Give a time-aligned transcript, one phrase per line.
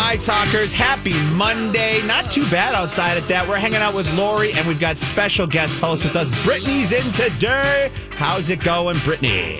[0.00, 2.00] My Talkers, happy Monday.
[2.06, 3.46] Not too bad outside at that.
[3.48, 6.30] We're hanging out with Lori, and we've got special guest host with us.
[6.44, 7.90] Brittany's in today.
[8.12, 9.56] How's it going, Brittany?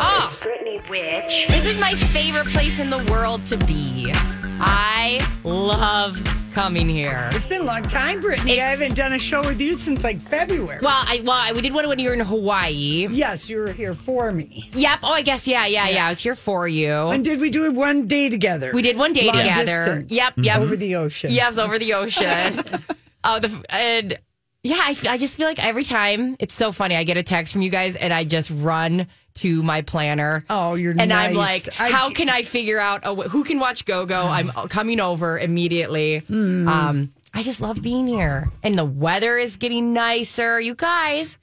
[0.00, 1.46] Oh, Brittany Witch.
[1.48, 4.10] This is my favorite place in the world to be.
[4.14, 6.16] I love
[6.52, 7.30] coming here.
[7.32, 8.60] It's been a long time, Brittany.
[8.60, 10.80] I haven't done a show with you since like February.
[10.82, 13.08] Well, I well, I- we did one when you were in Hawaii.
[13.10, 14.70] yes, you were here for me.
[14.74, 15.00] Yep.
[15.02, 16.06] Oh, I guess yeah, yeah, yeah.
[16.06, 16.92] I was here for you.
[16.92, 18.70] And did we do it one day together?
[18.74, 19.64] We did one day Long together.
[19.64, 20.12] distance.
[20.12, 20.44] Yep, mm-hmm.
[20.44, 20.60] yep.
[20.60, 21.32] Over the ocean.
[21.32, 22.24] Yeah, it was over the ocean.
[23.24, 24.18] oh, the and
[24.62, 26.94] yeah, I, I just feel like every time it's so funny.
[26.94, 30.44] I get a text from you guys, and I just run to my planner.
[30.50, 31.04] Oh, you're nice.
[31.04, 33.84] and I'm like, I how ca- can I figure out a, w- who can watch
[33.84, 34.20] Go Go?
[34.22, 36.20] I'm coming over immediately.
[36.28, 36.68] Mm-hmm.
[36.68, 40.60] Um, I just love being here, and the weather is getting nicer.
[40.60, 41.38] You guys,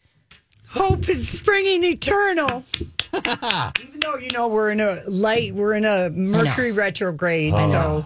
[0.70, 2.64] Hope is springing eternal.
[3.14, 8.06] Even though you know we're in a light, we're in a Mercury retrograde, so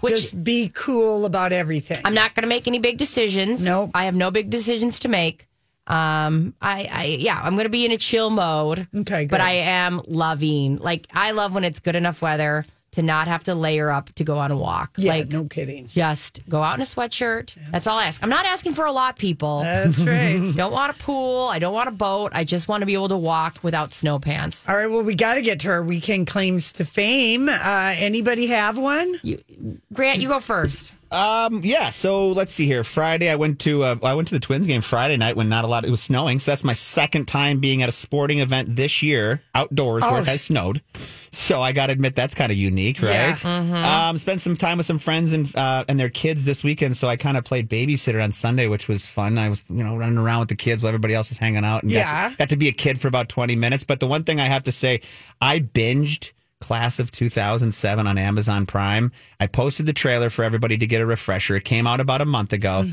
[0.00, 2.00] which just be cool about everything.
[2.04, 3.66] I'm not going to make any big decisions.
[3.66, 3.90] Nope.
[3.94, 5.48] I have no big decisions to make.
[5.86, 8.88] Um, I, I, yeah, I'm going to be in a chill mode.
[8.94, 9.40] Okay, But.
[9.40, 13.54] I am loving, like, I love when it's good enough weather to not have to
[13.54, 14.94] layer up to go on a walk.
[14.96, 15.86] yeah, like, no kidding.
[15.86, 17.54] just go out in a sweatshirt.
[17.70, 18.22] That's all I ask.
[18.22, 19.60] I'm not asking for a lot, people.
[19.62, 20.42] That's right.
[20.56, 21.48] don't want a pool.
[21.48, 22.32] I don't want a boat.
[22.34, 24.68] I just want to be able to walk without snow pants.
[24.68, 27.48] All right, well, we got to get to our weekend claims to fame.
[27.48, 29.20] Uh, anybody have one?
[29.92, 30.92] Grant, you go first.
[31.10, 31.90] Um, yeah.
[31.90, 32.82] So let's see here.
[32.82, 35.64] Friday, I went to uh, I went to the Twins game Friday night when not
[35.64, 35.84] a lot.
[35.84, 39.40] It was snowing, so that's my second time being at a sporting event this year
[39.54, 40.22] outdoors where Oh.
[40.22, 40.82] it has snowed.
[41.34, 43.42] So I got to admit that's kind of unique, right?
[43.44, 44.08] Yeah.
[44.08, 46.96] Um, spent some time with some friends and uh, and their kids this weekend.
[46.96, 49.36] So I kind of played babysitter on Sunday, which was fun.
[49.36, 51.82] I was you know running around with the kids while everybody else was hanging out.
[51.82, 52.34] And got- Yeah.
[52.38, 53.84] got to be a kid for about twenty minutes.
[53.84, 55.00] But the one thing I have to say,
[55.40, 56.32] I binged.
[56.60, 59.12] Class of 2007 on Amazon Prime.
[59.38, 61.56] I posted the trailer for everybody to get a refresher.
[61.56, 62.88] It came out about a month ago.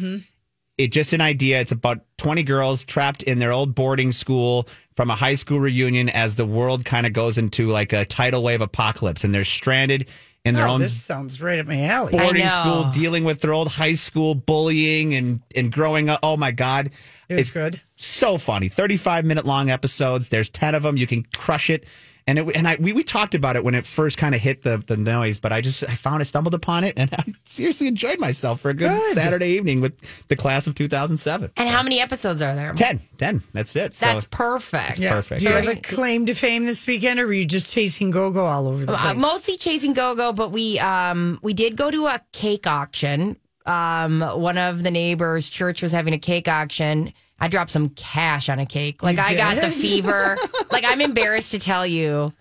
[0.77, 1.61] It's just an idea.
[1.61, 6.09] It's about 20 girls trapped in their old boarding school from a high school reunion
[6.09, 10.09] as the world kind of goes into like a tidal wave apocalypse and they're stranded
[10.43, 12.11] in their Oh, own this sounds right up my alley.
[12.11, 16.19] boarding school dealing with their old high school bullying and and growing up.
[16.23, 16.87] Oh my god.
[17.29, 17.79] It was It's good.
[17.95, 18.67] so funny.
[18.67, 20.29] 35 minute long episodes.
[20.29, 20.97] There's 10 of them.
[20.97, 21.85] You can crush it.
[22.31, 24.61] And it, and I we, we talked about it when it first kind of hit
[24.63, 27.87] the, the noise, but I just I found I stumbled upon it and I seriously
[27.87, 29.13] enjoyed myself for a good, Good.
[29.15, 29.93] Saturday evening with
[30.29, 31.51] the class of 2007.
[31.57, 32.71] And how many episodes are there?
[32.73, 33.43] 10, 10.
[33.51, 33.95] That's it.
[33.95, 34.97] So That's perfect.
[34.99, 35.11] Yeah.
[35.11, 35.41] perfect.
[35.41, 38.45] Do you have a claim to fame this weekend, or were you just chasing go-go
[38.45, 39.21] all over the Uh, place?
[39.21, 43.35] mostly chasing go-go, but we um we did go to a cake auction.
[43.65, 47.11] Um, one of the neighbors' church was having a cake auction.
[47.41, 49.01] I dropped some cash on a cake.
[49.03, 50.37] Like You I got the fever.
[50.71, 52.31] like I'm embarrassed to tell you,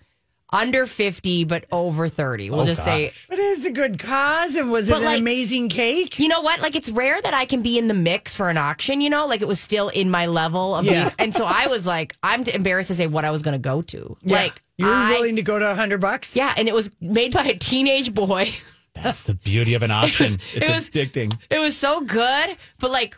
[0.53, 2.49] under fifty, but over thirty.
[2.49, 3.11] We'll Oh, just say.
[3.29, 6.19] But it is a good cause, and was it an like- amazing cake?
[6.19, 6.59] You know what?
[6.61, 9.01] Like it's rare that I can be in the mix for an auction.
[9.01, 10.85] You know, like it was still in my level of.
[10.85, 11.05] Yeah.
[11.05, 13.59] being- and so I was like, I'm embarrassed to say what I was going to
[13.59, 14.17] go to.
[14.23, 14.35] Yeah.
[14.35, 16.35] Like you're I- willing to go to a hundred bucks?
[16.35, 18.51] Yeah, and it was made by a teenage boy.
[18.93, 20.25] That's the beauty of an auction.
[20.25, 21.33] was- it's it was- addicting.
[21.49, 23.17] It was so good, but like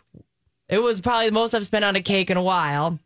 [0.69, 2.99] it was probably the most I've spent on a cake in a while.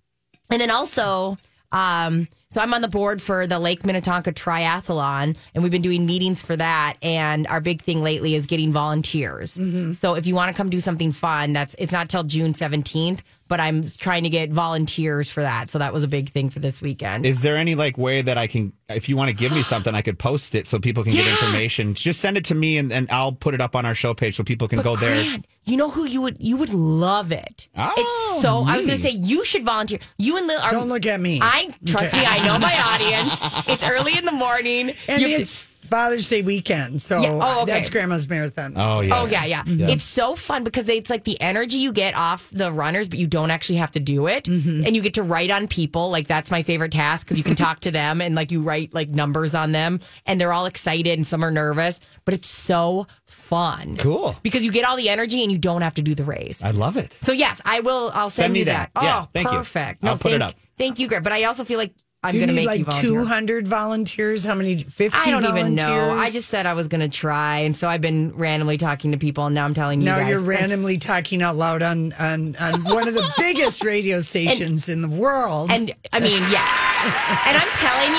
[0.50, 1.38] And then also,
[1.72, 6.06] um, so I'm on the board for the Lake Minnetonka Triathlon, and we've been doing
[6.06, 6.96] meetings for that.
[7.02, 9.60] And our big thing lately is getting volunteers.
[10.00, 13.20] So if you want to come do something fun, that's it's not till June 17th,
[13.50, 15.70] but I'm trying to get volunteers for that.
[15.70, 17.26] So that was a big thing for this weekend.
[17.26, 19.94] Is there any like way that I can, if you want to give me something,
[19.94, 21.96] I could post it so people can get information.
[21.96, 24.38] Just send it to me and, and I'll put it up on our show page
[24.38, 25.22] so people can But go there.
[25.24, 27.68] Grant, you know who you would you would love it.
[27.78, 28.64] Oh, it's so.
[28.66, 30.00] I was going to say you should volunteer.
[30.18, 30.72] You and Lil are.
[30.72, 31.40] Don't look at me.
[31.42, 32.22] I trust Okay.
[32.22, 32.26] me.
[32.28, 33.68] I know my audience.
[33.70, 34.94] It's early in the morning.
[35.08, 37.02] And You have to- it's Father's Day weekend.
[37.02, 37.40] So Yeah.
[37.42, 37.72] Oh, okay.
[37.72, 38.74] that's Grandma's Marathon.
[38.76, 39.22] Oh yeah.
[39.22, 42.74] Oh yeah, yeah, It's so fun because it's like the energy you get off the
[42.74, 44.86] runners, but you don't actually have to do it, Mm-hmm.
[44.86, 46.10] and you get to write on people.
[46.10, 48.94] Like that's my favorite task because you can talk to them and like you write
[48.94, 53.08] like numbers on them, and they're all excited and some are nervous, but it's so
[53.28, 53.98] fun.
[53.98, 54.36] Cool.
[54.44, 56.64] because you get all the energy and you don't have to do the race.
[56.64, 57.14] I love it.
[57.14, 58.12] So yes, I will.
[58.14, 58.92] I'll send, Send me you that.
[58.94, 59.04] that.
[59.04, 59.58] Yeah, oh, thank you.
[59.58, 60.04] perfect.
[60.04, 60.60] I'll put it thank, up.
[60.78, 61.24] Thank you, Greg.
[61.24, 61.94] But I also feel like
[62.24, 63.12] I'm going to need make you like volunteer.
[63.12, 64.44] 200 volunteers?
[64.44, 64.84] How many?
[64.84, 66.12] 50 I don't even know.
[66.12, 69.18] I just said I was going to try, and so I've been randomly talking to
[69.18, 70.30] people, and now I'm telling you Now guys.
[70.32, 75.02] you're randomly talking out loud on, on, on one of the biggest radio stations in
[75.02, 75.70] the world.
[75.72, 77.44] And I mean, yeah.
[77.46, 78.12] and I'm telling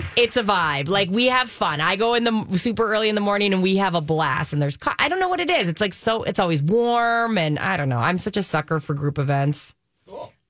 [0.00, 0.88] you, it's a vibe.
[0.88, 1.80] Like we have fun.
[1.80, 4.52] I go in the super early in the morning and we have a blast.
[4.52, 5.68] And there's, I don't know what it is.
[5.68, 7.38] It's like so, it's always warm.
[7.38, 7.98] And I don't know.
[7.98, 9.75] I'm such a sucker for group events.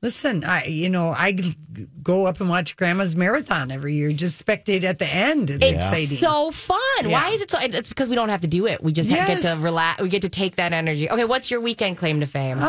[0.07, 1.37] Listen, I you know I
[2.01, 4.13] go up and watch Grandma's marathon every year.
[4.13, 5.51] Just spectate at the end.
[5.51, 6.19] It's It's exciting.
[6.19, 7.11] so fun.
[7.11, 7.59] Why is it so?
[7.61, 8.81] It's because we don't have to do it.
[8.85, 10.01] We just ha- get to relax.
[10.01, 11.11] We get to take that energy.
[11.11, 12.59] Okay, what's your weekend claim to fame?
[12.59, 12.67] Uh,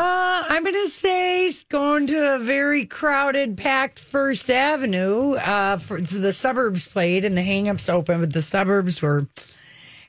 [0.48, 5.34] I'm going to say going to a very crowded, packed First Avenue.
[5.34, 9.28] Uh, for the suburbs played and the hangups open, but the suburbs were,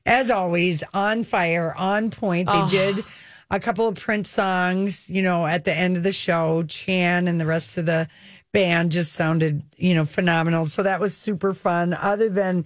[0.04, 2.50] as always, on fire, on point.
[2.50, 3.06] They did
[3.52, 6.64] a couple of Prince songs, you know, at the end of the show.
[6.64, 8.08] Chan and the rest of the
[8.54, 10.66] band just sounded, you know, phenomenal.
[10.66, 11.94] So that was super fun.
[11.94, 12.66] Other than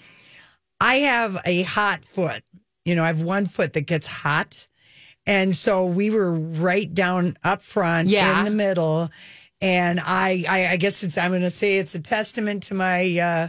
[0.79, 2.43] I have a hot foot.
[2.85, 4.67] You know, I have one foot that gets hot.
[5.25, 8.39] And so we were right down up front Yeah.
[8.39, 9.09] in the middle.
[9.61, 13.17] And I, I, I guess it's, I'm going to say it's a testament to my,
[13.19, 13.47] uh,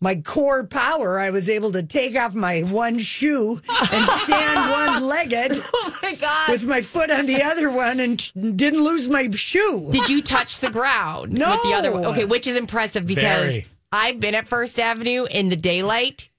[0.00, 1.18] my core power.
[1.18, 3.60] I was able to take off my one shoe
[3.92, 6.50] and stand one legged oh my God.
[6.50, 9.90] with my foot on the other one and t- didn't lose my shoe.
[9.92, 11.50] Did you touch the ground No.
[11.50, 12.06] with the other one?
[12.06, 13.66] Okay, which is impressive because Very.
[13.92, 16.29] I've been at First Avenue in the daylight.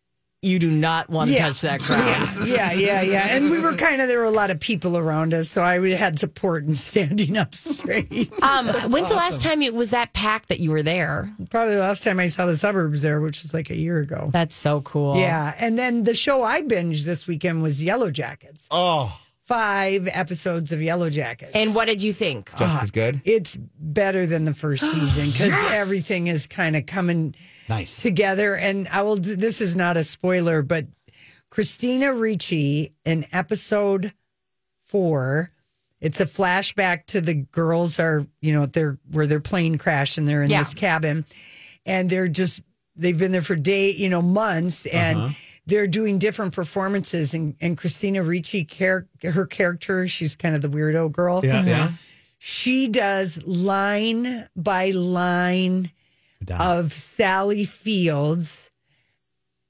[0.44, 1.50] You do not want to Yeah.
[1.50, 2.48] touch that ground.
[2.48, 3.02] Yeah, yeah, yeah.
[3.04, 3.28] yeah.
[3.30, 5.50] And we were kind of, there were a lot of people around us.
[5.50, 8.12] So I had support in standing up straight.
[8.42, 11.30] Um, when's the last time it was that packed that you were there?
[11.52, 14.30] Probably the last time I saw the suburbs there, which was like a year ago.
[14.32, 15.16] That's so cool.
[15.18, 15.54] Yeah.
[15.60, 18.68] And then the show I binged this weekend was Yellow Jackets.
[18.72, 19.16] Oh,
[19.46, 21.52] Five episodes of Yellow Jackets.
[21.54, 22.50] And what did you think?
[22.58, 23.22] just as good.
[23.26, 27.36] it's better than the first season because everything is kind of coming
[27.72, 28.02] Nice.
[28.02, 28.56] together.
[28.56, 30.86] And I will, this is not a spoiler, but
[31.50, 34.14] Christina Ricci in episode
[34.86, 35.52] four,
[36.00, 40.28] it's a flashback to the girls are, you know, they're where their plane crashed and
[40.28, 40.60] they're in Yeah.
[40.60, 41.26] this cabin
[41.86, 42.62] and they're just,
[42.96, 45.34] they've been there for day, you know, months and uh-huh.
[45.66, 47.34] they're doing different performances.
[47.34, 51.92] And, and Christina Ricci, char- her character, she's kind of the weirdo girl Yeah, yeah.
[52.38, 55.92] she does line by line
[56.50, 58.70] of Sally Fields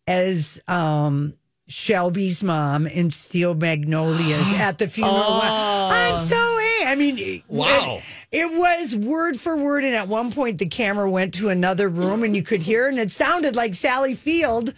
[0.07, 1.33] as um
[1.67, 5.41] Shelby's mom in Steel Magnolias at the funeral.
[5.43, 6.51] I'm so
[6.91, 7.99] I mean, Wow.
[8.31, 11.87] It, it was word for word, and at one point the camera went to another
[11.87, 14.73] room, and you could hear, and it sounded like Sally Field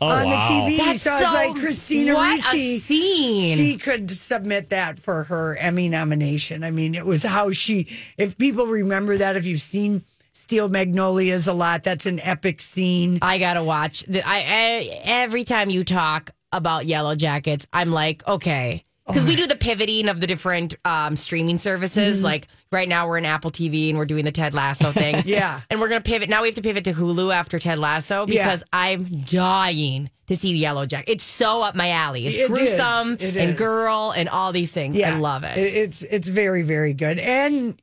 [0.00, 0.30] on wow.
[0.30, 0.78] the TV.
[0.78, 3.56] That's so so- like, Christina what Ricci a scene.
[3.56, 6.64] she could submit that for her Emmy nomination.
[6.64, 7.86] I mean, it was how she,
[8.18, 10.02] if people remember that, if you've seen
[10.52, 13.18] Steel Magnolias a lot, that's an epic scene.
[13.22, 14.02] I gotta watch.
[14.02, 19.34] The, I, I every time you talk about Yellow Jackets, I'm like, okay, because we
[19.34, 22.22] do the pivoting of the different um, streaming services.
[22.22, 25.22] Like right now, we're in Apple TV and we're doing the Ted Lasso thing.
[25.24, 25.62] Yeah.
[25.70, 26.28] and we're gonna pivot.
[26.28, 28.44] Now we have to pivot to Hulu after Ted Lasso Yeah.
[28.44, 31.10] because I'm dying to see the Yellow Jacket.
[31.12, 32.26] It's so up my alley.
[32.26, 34.96] It's It gruesome It and girl and all these things.
[34.96, 35.14] Yeah.
[35.14, 35.56] I love it.
[35.56, 37.18] It's it's very very good.
[37.18, 37.80] And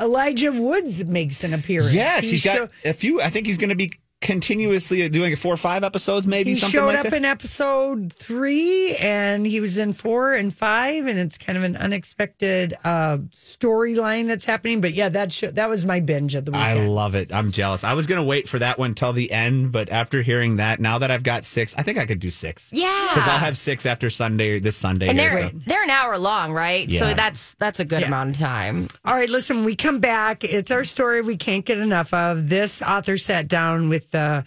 [0.00, 1.92] Elijah Woods makes an appearance.
[1.94, 3.20] Yes, He he's got show- a few.
[3.20, 3.90] I think he's going to be
[4.24, 7.14] continuously doing four or five episodes, maybe He something showed like up that.
[7.14, 11.76] in episode three, and he was in four and five, and it's kind of an
[11.76, 14.80] unexpected uh, storyline that's happening.
[14.80, 16.60] But yeah, that show, that was my binge of the week.
[16.60, 17.32] I love it.
[17.32, 17.84] I'm jealous.
[17.84, 20.80] I was going to wait for that one till the end, but after hearing that,
[20.80, 22.70] now that I've got six, I think I could do six.
[22.72, 25.08] yeah, Because I'll have six after Sunday, this Sunday.
[25.08, 25.60] and here, they're so.
[25.66, 26.88] they're an hour long, right?
[26.88, 27.00] Yeah.
[27.00, 28.08] So that's that's a good Yeah.
[28.08, 28.88] amount of time.
[29.04, 30.44] All right, listen, we come back.
[30.44, 32.48] It's our story we can't get enough of.
[32.48, 34.44] This author sat down with the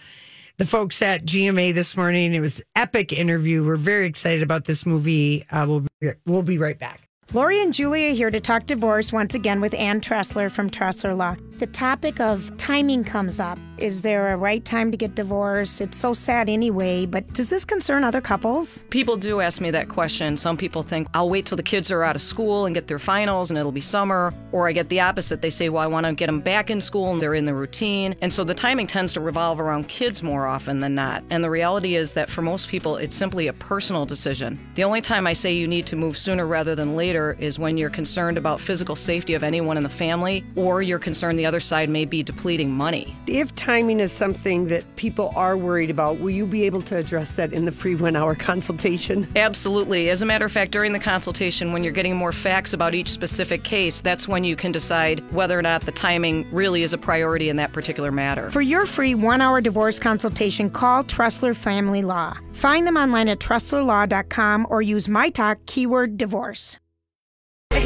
[0.56, 2.34] the folks at GMA this morning.
[2.34, 3.64] It was epic interview.
[3.64, 5.46] We're very excited about this movie.
[5.50, 7.08] Uh, we'll be, we'll be right back.
[7.32, 11.36] Lori and Julia here to talk divorce once again with Ann Tressler from Tressler Law.
[11.58, 13.58] The topic of timing comes up.
[13.78, 15.80] Is there a right time to get divorced?
[15.80, 18.84] It's so sad anyway, but does this concern other couples?
[18.90, 20.36] People do ask me that question.
[20.36, 22.98] Some people think I'll wait till the kids are out of school and get their
[22.98, 24.34] finals and it'll be summer.
[24.50, 25.42] Or I get the opposite.
[25.42, 27.54] They say, well, I want to get them back in school and they're in the
[27.54, 28.16] routine.
[28.20, 31.22] And so the timing tends to revolve around kids more often than not.
[31.30, 34.58] And the reality is that for most people, it's simply a personal decision.
[34.74, 37.78] The only time I say you need to move sooner rather than later is when
[37.78, 41.60] you're concerned about physical safety of anyone in the family or you're concerned the other
[41.60, 43.14] side may be depleting money.
[43.26, 47.34] If timing is something that people are worried about, will you be able to address
[47.36, 49.26] that in the free one hour consultation?
[49.34, 50.10] Absolutely.
[50.10, 53.10] As a matter of fact, during the consultation, when you're getting more facts about each
[53.10, 56.98] specific case, that's when you can decide whether or not the timing really is a
[56.98, 58.50] priority in that particular matter.
[58.50, 62.36] For your free one hour divorce consultation, call Tressler Family Law.
[62.52, 66.78] Find them online at TresslerLaw.com or use my talk keyword divorce.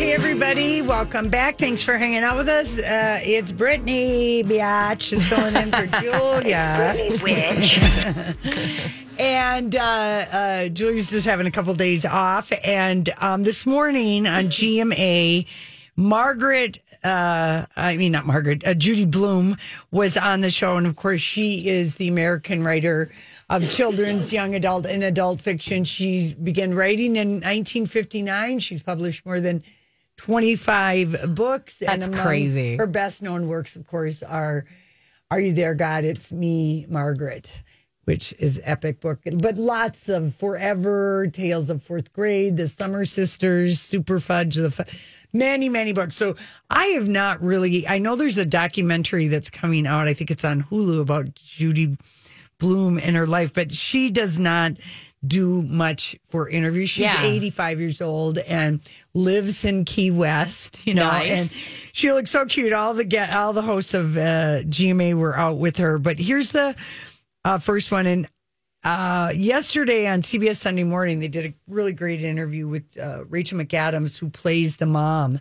[0.03, 1.59] Hey, everybody, welcome back.
[1.59, 2.77] Thanks for hanging out with us.
[2.77, 6.97] Uh, it's Brittany Biatch is filling in for Julia.
[9.21, 12.53] and uh, uh, Julia's just having a couple days off.
[12.65, 15.47] And um, this morning on GMA,
[15.95, 19.57] Margaret, uh, I mean, not Margaret, uh, Judy Blume
[19.93, 20.77] was on the show.
[20.77, 23.13] And of course, she is the American writer
[23.49, 25.85] of children's, young adult, and adult fiction.
[25.85, 28.59] She began writing in 1959.
[28.59, 29.63] She's published more than
[30.23, 31.79] 25 books.
[31.79, 32.77] That's crazy.
[32.77, 34.65] Her best known works, of course, are
[35.33, 36.05] Are You There, God?
[36.05, 37.63] It's Me, Margaret,
[38.05, 43.81] which is epic book, but lots of Forever, Tales of Fourth Grade, The Summer Sisters,
[43.81, 44.85] Super Fudge, the fu-
[45.33, 46.15] many, many books.
[46.15, 46.37] So
[46.71, 50.07] I have not really, I know there's a documentary that's coming out.
[50.07, 51.97] I think it's on Hulu about Judy
[52.59, 54.75] Blume in her life, but she does not
[55.27, 56.91] do much for interviews.
[56.91, 57.23] She's Yeah.
[57.25, 58.81] 85 years old and
[59.15, 61.31] lives in Key West, you know, Nice.
[61.31, 61.51] and
[61.93, 62.73] she looks so cute.
[62.73, 65.99] All the get all the hosts of uh, GMA were out with her.
[65.99, 66.75] But here's the
[67.45, 68.07] uh, first one.
[68.07, 68.29] And
[68.85, 73.59] uh, yesterday on CBS Sunday Morning, they did a really great interview with uh, Rachel
[73.61, 75.39] McAdams, who plays the mom.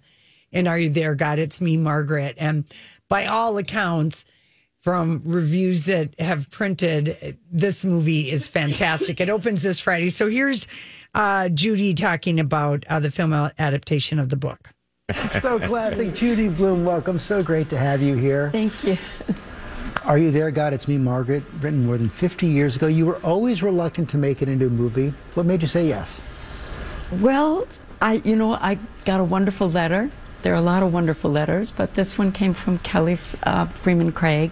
[0.54, 1.40] And Are You There, God?
[1.40, 2.36] It's me, Margaret.
[2.38, 2.66] And
[3.10, 4.26] by all accounts,
[4.82, 9.22] from reviews that have printed, this movie is fantastic.
[9.22, 10.10] it opens this Friday.
[10.10, 10.68] So here's
[11.14, 14.70] uh, Judy talking about uh, the film adaptation of the book.
[15.40, 16.16] So classic.
[16.16, 17.20] Judy Blume, welcome.
[17.20, 18.50] So great to have you here.
[18.52, 18.98] Thank you.
[20.06, 20.74] Are You There, God?
[20.74, 22.88] It's Me, Margaret, written more than 50 years ago.
[22.88, 25.14] You were always reluctant to make it into a movie.
[25.36, 26.22] What made you say yes?
[27.20, 27.68] Well,
[28.02, 30.10] I, you know, I got a wonderful letter.
[30.42, 34.14] There are a lot of wonderful letters, but this one came from Kelly uh, Fremon
[34.14, 34.52] Craig,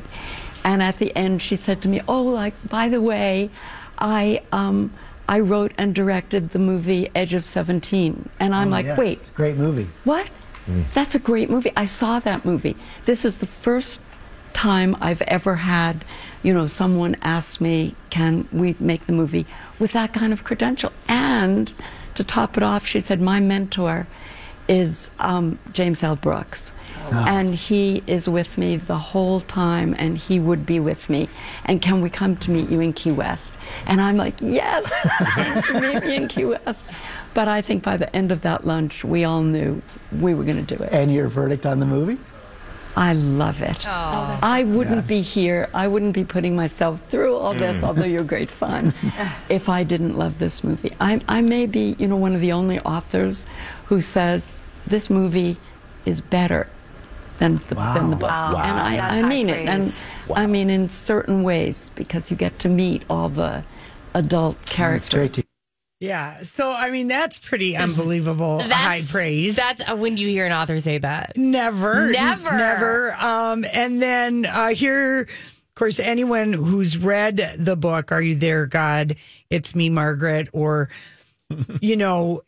[0.64, 3.50] and at the end she said to me, "Oh, like by the way,
[3.98, 4.94] I um,
[5.28, 8.98] I wrote and directed the movie Edge of 17," and I'm Oh, like, yes.
[8.98, 9.90] "Wait, Great movie.
[10.04, 10.28] What?
[10.94, 11.72] That's a great movie.
[11.76, 12.76] I saw that movie.
[13.06, 14.00] This is the first
[14.54, 16.06] time I've ever had,
[16.44, 19.48] you know, someone ask me, can we make the movie
[19.80, 20.92] with that kind of credential?
[21.08, 21.74] And
[22.14, 24.06] to top it off, she said, my mentor
[24.70, 26.16] is um, James L.
[26.16, 26.72] Brooks.
[27.12, 31.28] And he is with me the whole time, and he would be with me.
[31.66, 33.56] And can we come to meet you in Key West?
[33.88, 34.92] And I'm like, yes,
[35.74, 36.86] meet me in Key West.
[37.34, 40.64] But I think by the end of that lunch, we all knew we were going
[40.64, 40.90] to do it.
[40.92, 42.20] And your verdict on the movie?
[42.96, 43.88] I love it.
[43.88, 45.70] I wouldn't be here.
[45.74, 48.94] I wouldn't be putting myself through all this, although you're great fun,
[49.50, 50.96] if I didn't love this movie.
[51.00, 53.46] I, I may be, you know, one of the only authors
[53.90, 55.58] who says this movie
[56.06, 56.68] is better
[57.40, 58.30] than the, than the book.
[58.30, 58.54] Wow.
[58.54, 58.64] Wow.
[58.64, 59.68] And I, That's I high mean it.
[59.68, 60.10] And praise.
[60.36, 63.64] I mean in certain ways because you get to meet all the
[64.14, 65.10] adult It's characters.
[65.10, 65.44] great to
[66.00, 66.42] Yeah.
[66.44, 69.56] So, I mean, that's pretty unbelievable high praise.
[69.58, 71.34] That's uh, when you hear an author say that.
[71.38, 72.52] Never, Never.
[72.52, 73.14] never.
[73.16, 78.66] Um, and then uh, here, of course, anyone who's read the book, "Are You There,
[78.66, 79.16] God?"
[79.50, 80.90] It's me, Margaret, or
[81.82, 82.42] you know,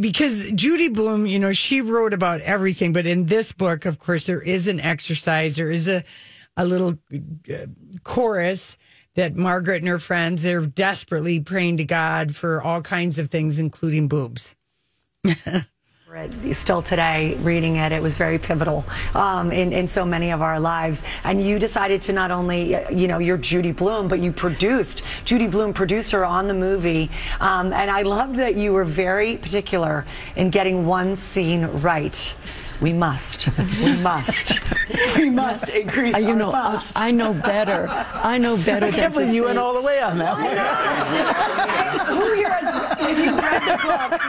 [0.00, 4.26] because Judy Blume, you know, she wrote about everything, but in this book, of course,
[4.26, 5.56] there is an exercise.
[5.56, 6.04] There is a
[6.56, 6.98] a little
[7.50, 7.66] uh,
[8.04, 8.76] chorus
[9.14, 13.58] that Margaret and her friends they're desperately praying to God for all kinds of things,
[13.58, 14.54] including boobs.
[16.52, 20.60] Still today, reading it, it was very pivotal um, in, in so many of our
[20.60, 21.02] lives.
[21.24, 25.46] And you decided to not only, you know, you're Judy Blume, but you produced, Judy
[25.46, 27.10] Blume, producer on the movie.
[27.40, 30.04] Um, and I loved that you were very particular
[30.36, 32.34] in getting one scene right.
[32.82, 33.48] We must,
[33.80, 34.58] we must,
[35.16, 36.92] we must increase Uh, you know, I, bust.
[36.96, 37.86] I know better.
[37.88, 40.34] I know better I than can't believe you went all the way on that
[42.08, 42.16] one.
[42.18, 44.20] Who here has, if you read the book,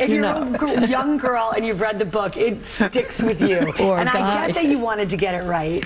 [0.00, 0.82] if You you're know.
[0.84, 3.72] a young girl and you've read the book, it sticks with you.
[3.80, 5.84] Or and I get that you wanted to get it right.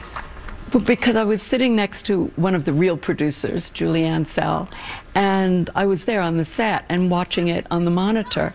[0.72, 4.68] But because I was sitting next to one of the real producers, Julie Ansell,
[5.14, 8.54] and I was there on the set and watching it on the monitor.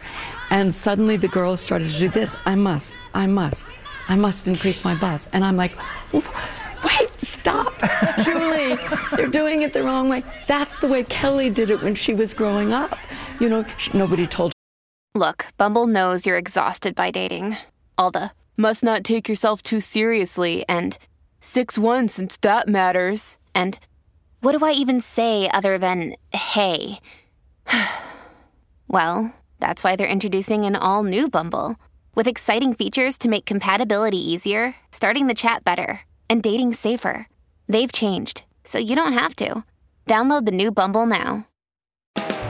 [0.52, 2.36] And suddenly the girls started to do this.
[2.46, 3.66] I must, I must,
[4.10, 5.28] I must increase my buzz.
[5.32, 5.72] And I'm like,
[6.14, 7.74] wait, stop,
[8.24, 8.78] Julie,
[9.16, 10.24] they're doing it the wrong way.
[10.48, 12.98] That's the way Kelly did it when she was growing up.
[13.40, 14.52] You know, sh- nobody told
[15.16, 17.58] Look, Bumble knows you're exhausted by dating.
[17.98, 20.98] All the must not take yourself too seriously and
[21.40, 23.38] 6 1 since that matters.
[23.56, 23.80] And
[24.42, 27.00] what do I even say other than hey?
[28.88, 31.78] well, that's why they're introducing an all new Bumble
[32.16, 37.28] with exciting features to make compatibility easier, starting the chat better, and dating safer.
[37.70, 39.64] They've changed, so you don't have to.
[40.08, 41.48] Download the new Bumble now.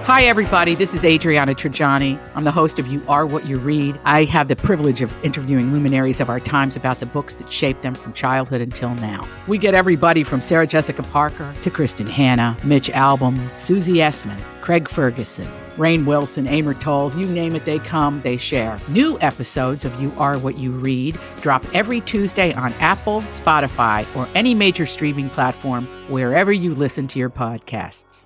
[0.06, 0.74] Hi, everybody.
[0.74, 2.20] This is Adriana Trigiani.
[2.34, 4.00] I'm the host of You Are What You Read.
[4.04, 7.84] I have the privilege of interviewing luminaries of our times about the books that shaped
[7.84, 9.28] them from childhood until now.
[9.48, 14.88] We get everybody from Sarah Jessica Parker to Kristin Hannah, Mitch Albom, Susie Essman, Craig
[14.88, 18.80] Ferguson, Rainn Wilson, Amor Towles, you name it, they come, they share.
[18.90, 24.28] New episodes of You Are What You Read drop every Tuesday on Apple, Spotify, or
[24.36, 28.26] any major streaming platform wherever you listen to your podcasts.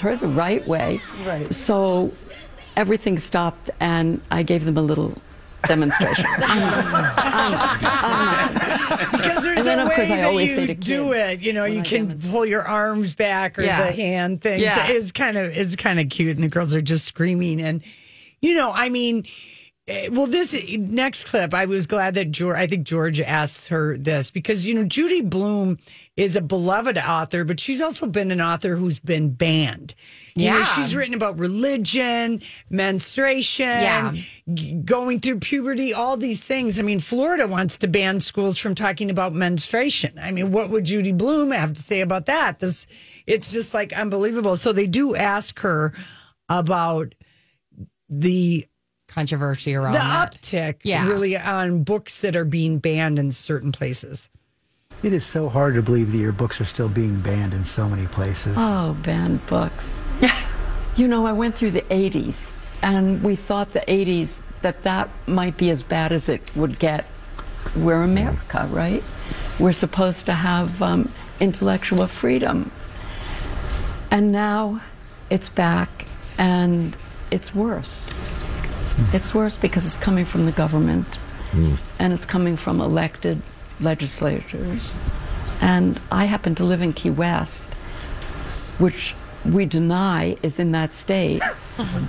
[0.00, 1.02] her the right way.
[1.24, 1.52] Right.
[1.52, 2.12] So
[2.76, 5.20] everything stopped, and I gave them a little
[5.64, 6.24] demonstration.
[9.12, 11.12] Because there's And then, a of way course, I that always you say to do
[11.12, 11.40] it.
[11.40, 13.84] You know, you I can pull your arms back or Yeah.
[13.86, 14.60] the hand thing.
[14.60, 14.74] Yeah.
[14.86, 17.60] So it's kind of it's kind of cute, and the girls are just screaming.
[17.62, 17.82] And
[18.40, 19.24] you know, I mean,
[19.86, 22.56] eh, well, this next clip, I was glad that George.
[22.56, 25.78] I think George asked her this because you know Judy Blume
[26.16, 29.94] is a beloved author, but she's also been an author who's been banned.
[30.38, 30.64] You know, Yeah.
[30.64, 32.40] she's written about religion,
[32.70, 34.14] menstruation, Yeah.
[34.54, 36.78] g- going through puberty, all these things.
[36.78, 40.12] I mean, Florida wants to ban schools from talking about menstruation.
[40.20, 42.60] I mean, what would Judy Blume have to say about that?
[42.60, 42.86] This,
[43.26, 44.56] it's just like unbelievable.
[44.56, 45.92] So they do ask her
[46.48, 47.14] about
[48.08, 48.66] the
[49.08, 50.40] Controversy around the that.
[50.42, 51.08] uptick, Yeah.
[51.08, 54.28] really on books that are being banned in certain places.
[55.02, 57.88] It is so hard to believe that your books are still being banned in so
[57.88, 58.54] many places.
[58.58, 59.98] Oh, banned books.
[60.98, 65.56] You know, I went through the 80s, and we thought the 80s that that might
[65.56, 67.06] be as bad as it would get.
[67.76, 69.04] We're America, right?
[69.60, 72.72] We're supposed to have um, intellectual freedom.
[74.10, 74.80] And now
[75.30, 76.06] it's back,
[76.36, 76.96] and
[77.30, 78.10] it's worse.
[79.12, 81.20] It's worse because it's coming from the government,
[82.00, 83.40] and it's coming from elected
[83.78, 84.98] legislators.
[85.60, 87.68] And I happen to live in Key West,
[88.78, 89.14] which
[89.54, 91.42] we deny is in that state.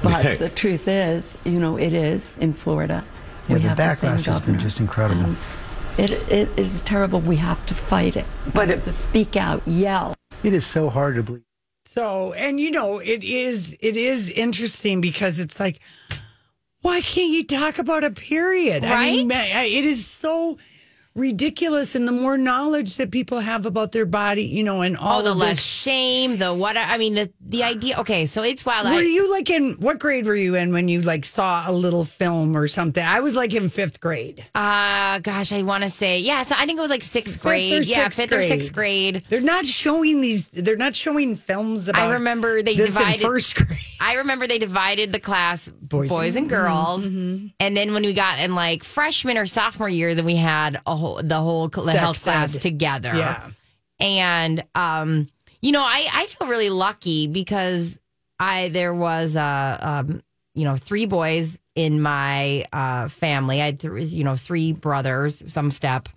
[0.02, 3.04] But the truth is, you know, it is in Florida.
[3.47, 5.36] Yeah, we the have the same backlash has been just incredible.
[5.99, 7.19] And it, it is terrible.
[7.21, 8.25] We have to fight it.
[8.52, 10.15] But we have to speak out, yell.
[10.43, 11.43] It is so hard to believe.
[11.86, 15.80] So, and you know, it is it is interesting because it's like,
[16.82, 18.84] why can't you talk about a period?
[18.86, 19.65] I mean, Right?
[19.67, 20.58] it is so
[21.19, 25.01] ridiculous, and the more knowledge that people have about their body, you know, and oh,
[25.01, 25.60] all Oh, the less this.
[25.65, 26.77] shame, the what?
[26.77, 27.97] I mean, the the idea.
[27.99, 28.85] Okay, so it's wild.
[28.88, 31.73] Were I, you like in what grade were you in when you like saw a
[31.73, 33.03] little film or something?
[33.03, 34.45] I was like in fifth grade.
[34.55, 36.51] uh, gosh, I want to say yes.
[36.51, 37.85] I think it was like sixth Fifth grade.
[37.85, 39.23] yeah, sixth fifth or sixth grade.
[39.29, 40.47] They're not showing these.
[40.49, 42.09] They're not showing films about.
[42.09, 43.79] I remember they this divided in first grade.
[43.99, 48.55] I remember they divided the class boys, and, girls, and then when we got in
[48.55, 52.55] like freshman or sophomore year, then we had a whole the whole Sex health class
[52.55, 52.62] ed.
[52.62, 53.12] together.
[53.15, 53.49] Yeah.
[53.99, 55.27] and um,
[55.62, 58.00] you know, I I feel really lucky because
[58.39, 60.22] I there was uh um
[60.54, 63.62] you know three boys in my uh family.
[63.62, 66.10] I had three you know three brothers, some step,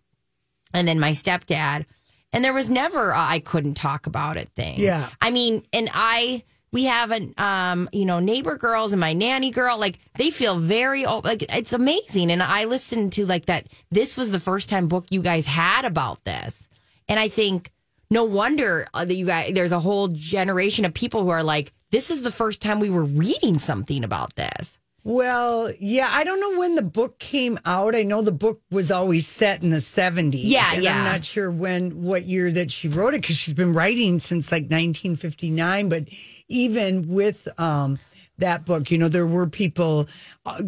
[0.73, 1.87] and then my stepdad.
[2.35, 4.79] And there was never a I couldn't talk about it thing.
[4.81, 5.11] Yeah.
[5.21, 9.51] I mean, and I we have an um you know neighbor girls and my nanny
[9.51, 13.67] girl like they feel very o- like it's amazing and I listened to like that
[13.91, 16.69] this was the first time book you guys had about this
[17.09, 17.71] and I think
[18.13, 21.73] no wonder uh, that you guys there's a whole generation of people who are like
[21.91, 26.41] this is the first time we were reading something about this Well, yeah, I don't
[26.41, 27.97] know when the book came out.
[27.97, 30.43] I know the book was always set in the 70s.
[30.45, 30.97] Yeah, yeah.
[30.97, 34.53] I'm not sure when, what year that she wrote it because she's been writing since
[34.53, 35.89] like 1959.
[35.89, 36.05] But
[36.47, 37.99] even with um,
[38.43, 38.91] that book.
[38.91, 40.07] You know, there were people,
[40.47, 40.63] uh,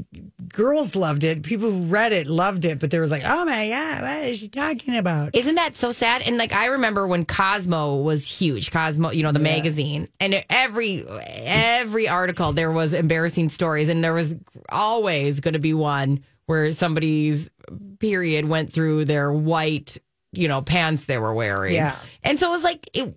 [0.53, 1.43] girls loved it.
[1.43, 4.39] People who read it loved it, but they were like, "Oh my god, what is
[4.39, 6.23] she talking about?" Isn't that so sad?
[6.23, 9.57] And like I remember when Cosmo was huge, Cosmo, you know, the Yeah.
[9.57, 14.35] magazine, and every every article there was embarrassing stories, and there was
[14.71, 17.51] always going to be one where somebody's
[17.99, 19.97] period went through their white,
[20.33, 21.75] you know, pants they were wearing.
[21.75, 21.97] Yeah.
[22.23, 23.17] and so it was like it.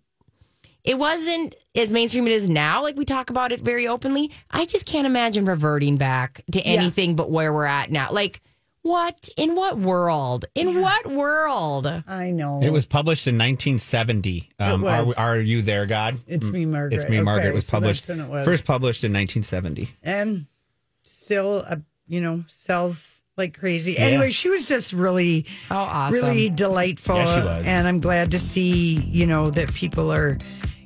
[0.87, 2.81] It wasn't as mainstream it is now.
[2.81, 4.31] Like we talk about it very openly.
[4.49, 6.79] I just can't imagine reverting back to Yeah.
[6.79, 8.09] anything but where we're at now.
[8.11, 8.41] Like
[8.83, 9.27] what?
[9.35, 10.45] In what world?
[10.55, 11.87] In what world?
[12.07, 12.61] I know.
[12.63, 14.47] It was published in 1970.
[14.59, 16.19] Um, Are, are you there, God?
[16.25, 16.93] It's Me, Margaret.
[16.95, 17.47] It's me, Margaret.
[17.47, 18.45] Okay, It was so published that's it was.
[18.45, 19.89] first published in 1970.
[20.03, 20.45] and
[21.03, 21.75] still, uh,
[22.07, 23.93] you know, sells like crazy.
[23.93, 24.01] Yeah.
[24.05, 26.13] Anyway, she was just really, Oh, awesome.
[26.13, 27.17] really delightful.
[27.17, 27.65] Yeah, she was.
[27.67, 30.37] And I'm glad to see, you know, that people are,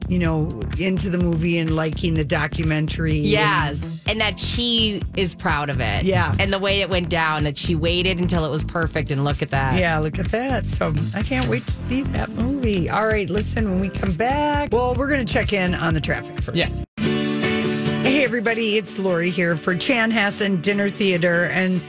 [0.07, 3.17] you know, into the movie and liking the documentary.
[3.17, 3.97] Yes.
[4.05, 6.03] And that she is proud of it.
[6.03, 6.35] Yeah.
[6.39, 9.11] And the way it went down, that she waited until it was perfect.
[9.11, 9.79] And look at that.
[9.79, 10.65] Yeah, look at that.
[10.65, 12.89] So I can't wait to see that movie.
[12.89, 16.01] All right, listen, when we come back, well, we're going to check in on the
[16.01, 16.57] traffic first.
[16.57, 16.69] Yeah.
[16.97, 21.43] Hey, everybody, it's Lori here for Chanhassen Dinner Theater.
[21.45, 21.81] And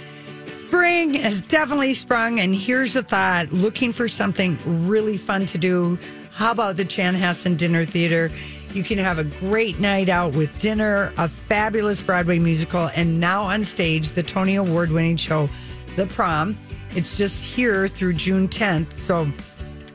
[0.73, 2.41] spring has definitely sprung.
[2.41, 4.57] And here's a thought looking for something
[4.89, 5.99] really fun to do.
[6.31, 8.31] How about the Chanhassen Dinner Theater?
[8.73, 13.43] You can have a great night out with dinner, a fabulous Broadway musical, and now
[13.43, 15.51] on stage, the Tony Award winning show,
[15.97, 16.59] The Prom.
[16.93, 18.95] It's just here through June 10th.
[18.95, 19.31] So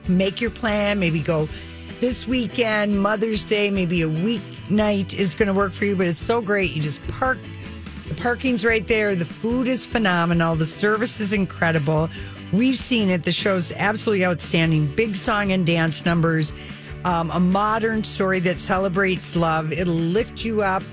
[0.08, 1.00] make your plan.
[1.00, 1.50] Maybe go
[2.00, 5.96] this weekend, Mother's Day, maybe a weeknight is going to work for you.
[5.96, 6.74] But it's so great.
[6.74, 7.40] You just park.
[8.08, 9.16] The parking's right there.
[9.16, 10.56] The food is phenomenal.
[10.56, 12.10] The service is incredible.
[12.54, 13.24] We've seen it.
[13.24, 14.88] The show's absolutely outstanding.
[14.96, 16.54] Big song and dance numbers.
[17.04, 19.74] Um, a modern story that celebrates love.
[19.74, 20.84] It'll lift you up,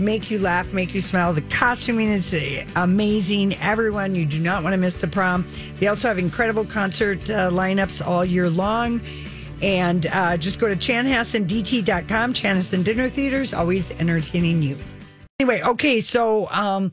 [0.00, 1.32] make you laugh, make you smile.
[1.32, 3.54] The costuming is uh, amazing.
[3.54, 5.46] Everyone, you do not want to miss the prom.
[5.78, 9.00] They also have incredible concert uh, lineups all year long.
[9.62, 12.34] And uh, just go to chanhassendt.com.
[12.34, 14.76] Chanhassen Dinner Theaters, always entertaining you.
[15.38, 16.92] Anyway, okay, so, um,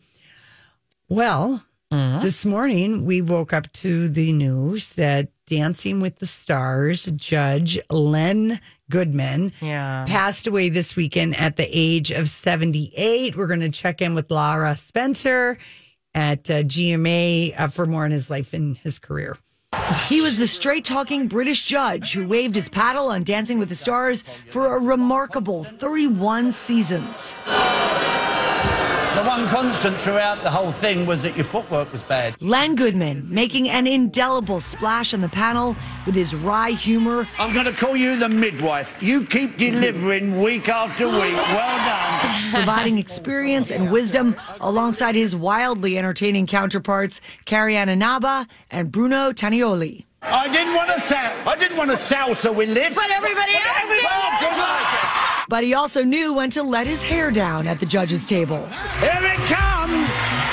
[1.10, 7.80] well, this morning we woke up to the news that Dancing with the Stars judge
[7.90, 10.04] Len Goodman Yeah.
[10.08, 13.38] passed away this weekend at the age of 78.
[13.38, 15.58] We're going to check in with Laura Spencer
[16.14, 19.38] at uh, GMA uh, for more on his life and his career.
[20.10, 23.76] He was the straight talking British judge who waved his paddle on Dancing with the
[23.76, 27.32] Stars for a remarkable 31 seasons.
[29.16, 32.36] The one constant throughout the whole thing was that your footwork was bad.
[32.40, 35.76] Len Goodman making an indelible splash on the panel
[36.08, 37.28] with his wry humor.
[37.38, 39.02] I'm going to call you the midwife.
[39.04, 41.16] You keep delivering week after week.
[41.18, 42.52] Well done.
[42.54, 50.06] providing experience and wisdom alongside his wildly entertaining counterparts, Carrie Naba and Bruno Tonioli.
[50.24, 52.96] I didn't want to sal- I didn't want to salsa with lift.
[52.96, 54.10] But everybody else Everybody did.
[54.10, 55.50] Oh, else like it.
[55.50, 58.66] But he also knew when to let his hair down at the judges' table.
[59.00, 60.10] Here it comes.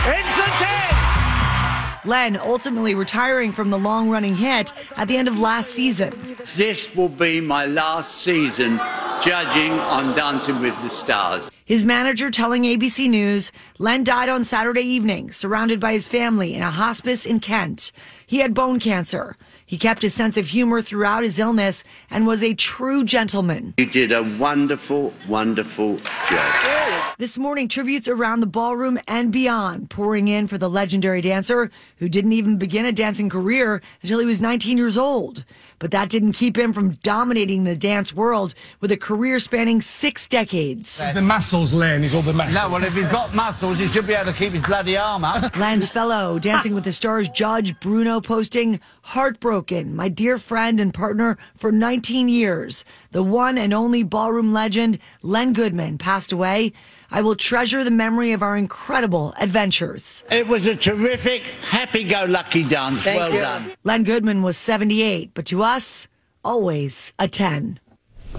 [0.06, 2.08] It's the ten.
[2.08, 6.36] Len ultimately retiring from the long running hit at the end of last season.
[6.56, 8.78] This will be my last season
[9.22, 11.50] judging on Dancing with the Stars.
[11.66, 16.62] His manager telling ABC News Len died on Saturday evening, surrounded by his family in
[16.62, 17.92] a hospice in Kent.
[18.26, 19.36] He had bone cancer.
[19.70, 23.72] He kept his sense of humor throughout his illness and was a true gentleman.
[23.78, 27.14] You did a wonderful, wonderful job.
[27.18, 32.08] This morning, tributes around the ballroom and beyond pouring in for the legendary dancer who
[32.08, 35.44] didn't even begin a dancing career until he was 19 years old.
[35.80, 40.26] But that didn't keep him from dominating the dance world with a career spanning six
[40.26, 41.02] decades.
[41.14, 42.02] The muscles, Len.
[42.02, 42.54] He's all the muscles.
[42.54, 45.24] No, well, if he's got muscles, he should be able to keep his bloody arm
[45.24, 45.56] up.
[45.56, 51.38] Len's fellow Dancing with the Stars judge Bruno posting, Heartbroken, my dear friend and partner
[51.56, 52.84] for 19 years.
[53.12, 56.74] The one and only ballroom legend, Len Goodman, passed away.
[57.12, 60.22] I will treasure the memory of our incredible adventures.
[60.30, 63.04] It was a terrific, happy-go-lucky dance.
[63.04, 63.72] well done.
[63.84, 66.06] Len Goodman was 78, but to us,
[66.44, 67.80] always a 10.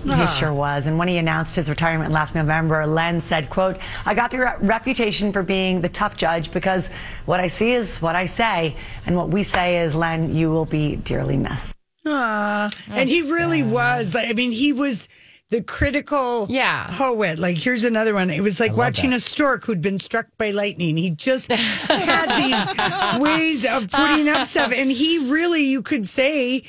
[0.05, 0.85] He sure was.
[0.85, 4.53] And when he announced his retirement last November, Len said, quote, I got the re-
[4.61, 6.89] reputation for being the tough judge because
[7.25, 8.77] what I see is what I say.
[9.05, 11.75] And what we say is, Len, you will be dearly missed.
[12.05, 14.15] Ah, and he really was.
[14.15, 15.09] I mean, he was
[15.51, 16.87] the critical Yeah.
[16.97, 17.37] poet.
[17.37, 18.29] Like, here's another one.
[18.29, 20.97] It was like watching a stork who'd been struck by lightning.
[20.97, 26.63] He just had these ways of putting up stuff, and he really, you could say,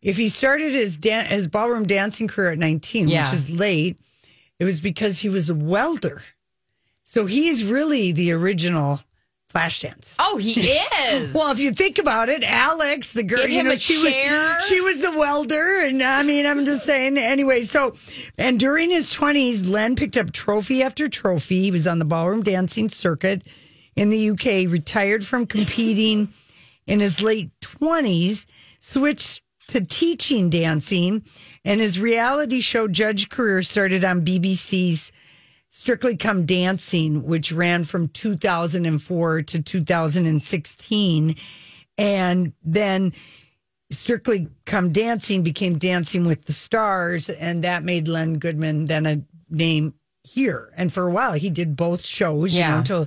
[0.00, 3.24] if he started his dan- his ballroom dancing career at 19, Yeah.
[3.24, 3.98] which is late,
[4.58, 6.22] it was because he was a welder.
[7.02, 9.00] So he's really the original
[9.54, 10.14] Flashdance.
[10.18, 10.70] Oh, he
[11.10, 11.32] is.
[11.32, 14.12] Well, if you think about it, Alex, the girl, Get you know, she was
[14.68, 17.16] she was the welder, and I mean, I'm just saying.
[17.16, 17.94] Anyway, so
[18.36, 21.60] and during his 20s, Len picked up trophy after trophy.
[21.60, 23.46] He was on the ballroom dancing circuit
[23.94, 24.70] in the UK.
[24.70, 26.32] Retired from competing
[26.86, 28.46] in his late 20s,
[28.80, 31.22] switched to teaching dancing,
[31.64, 35.10] and his reality show judge career started on BBC's
[35.84, 41.36] Strictly Come Dancing, which ran from 2004 to 2016.
[41.98, 43.12] And then
[43.90, 47.28] Strictly Come Dancing became Dancing with the Stars.
[47.28, 49.20] And that made Len Goodman then a
[49.50, 49.92] name
[50.22, 50.72] here.
[50.74, 53.04] And for a while, he did both shows, you know, until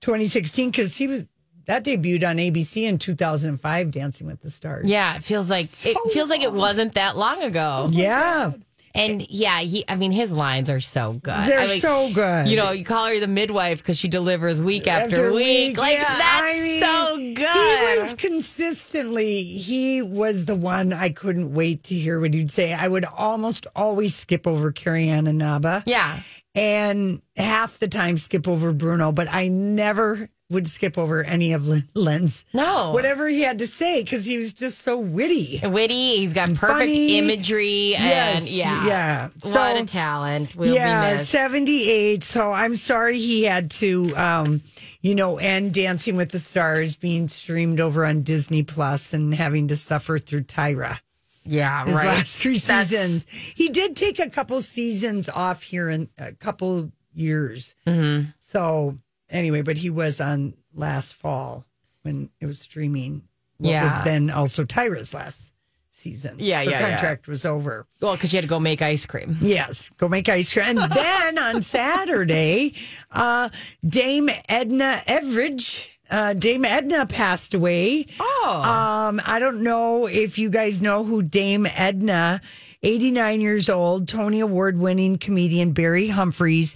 [0.00, 1.28] 2016, because he was.
[1.66, 4.88] That debuted on ABC in 2005, Dancing with the Stars.
[4.88, 7.88] Yeah, it feels like it feels like it wasn't that long ago.
[7.92, 8.54] Yeah.
[8.94, 11.46] And yeah, he I mean his lines are so good.
[11.46, 12.48] They're I mean, so good.
[12.48, 15.76] You know, you call her the midwife because she delivers week after, After week.
[15.78, 17.94] Like yeah, that's I mean, so good.
[17.94, 22.72] He was consistently, he was the one I couldn't wait to hear what he'd say.
[22.72, 25.84] I would almost always skip over Carrie Ann Inaba.
[25.86, 26.20] Yeah.
[26.54, 31.68] And half the time skip over Bruno, but I never would skip over any of
[31.94, 32.44] Len's.
[32.52, 32.90] No.
[32.90, 35.60] Whatever he had to say, because he was just so witty.
[35.62, 37.18] Witty, he's got perfect Funny.
[37.18, 38.86] imagery and Yes, yeah.
[38.86, 39.28] yeah.
[39.42, 40.56] what So- a talent.
[40.56, 42.24] Will yeah, 78.
[42.24, 44.62] So I'm sorry he had to, um,
[45.02, 49.68] you know, end Dancing with the Stars being streamed over on Disney Plus and having
[49.68, 50.98] to suffer through Tyra.
[51.46, 52.06] Yeah, His right.
[52.06, 53.26] last three That's- seasons.
[53.30, 57.74] He did take a couple seasons off here in a couple years.
[57.86, 58.30] Mm-hmm.
[58.38, 58.98] So
[59.30, 61.64] anyway, but he was on last fall
[62.02, 63.22] when it was streaming.
[63.58, 63.82] What Yeah.
[63.84, 65.52] was then also Tyra's last
[65.90, 66.36] season.
[66.38, 66.88] Yeah, Her yeah, yeah.
[66.90, 67.84] contract was over.
[68.00, 69.36] Well, because you had to go make ice cream.
[69.40, 70.78] Yes, go make ice cream.
[70.78, 71.60] And then on
[72.04, 72.74] Saturday,
[73.10, 73.50] uh,
[73.86, 78.06] Dame Edna Everage, uh, Dame Edna passed away.
[78.18, 78.62] Oh.
[78.64, 82.40] Um, I don't know if you guys know who Dame Edna,
[82.82, 86.74] 89 years old, Tony Award winning comedian Barry Humphries.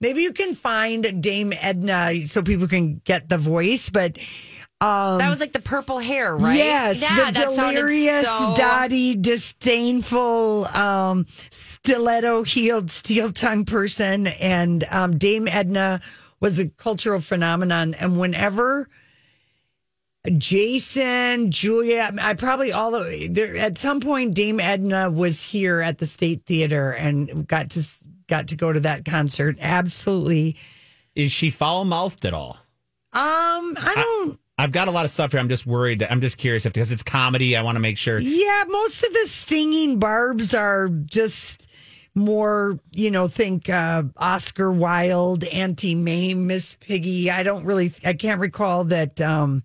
[0.00, 4.18] Maybe you can find Dame Edna so people can get the voice, but
[4.80, 6.56] um, that was like the purple hair, right?
[6.56, 14.26] Yes, Yeah, the that sounded delirious, so- dotty, disdainful, um, stiletto heeled, steel tongue person.
[14.28, 16.00] And um, Dame Edna
[16.40, 17.92] was a cultural phenomenon.
[17.92, 18.88] And whenever
[20.38, 25.98] Jason, Julia, I probably all the there at some point Dame Edna was here at
[25.98, 27.82] the State Theater and got to
[28.30, 29.58] got to go to that concert.
[29.60, 30.56] Absolutely.
[31.14, 32.56] Is she foul mouthed at all?
[33.12, 34.40] Um, I don't.
[34.56, 35.40] I've got a lot of stuff here.
[35.40, 36.02] I'm just worried.
[36.02, 37.56] I'm just curious if because it's comedy.
[37.56, 38.18] I want to make sure.
[38.18, 41.66] Yeah, most of the stinging barbs are just
[42.14, 47.30] more, you know, think uh, Oscar Wilde, Auntie Mame, Miss Piggy.
[47.30, 49.62] I don't really, I can't recall that um,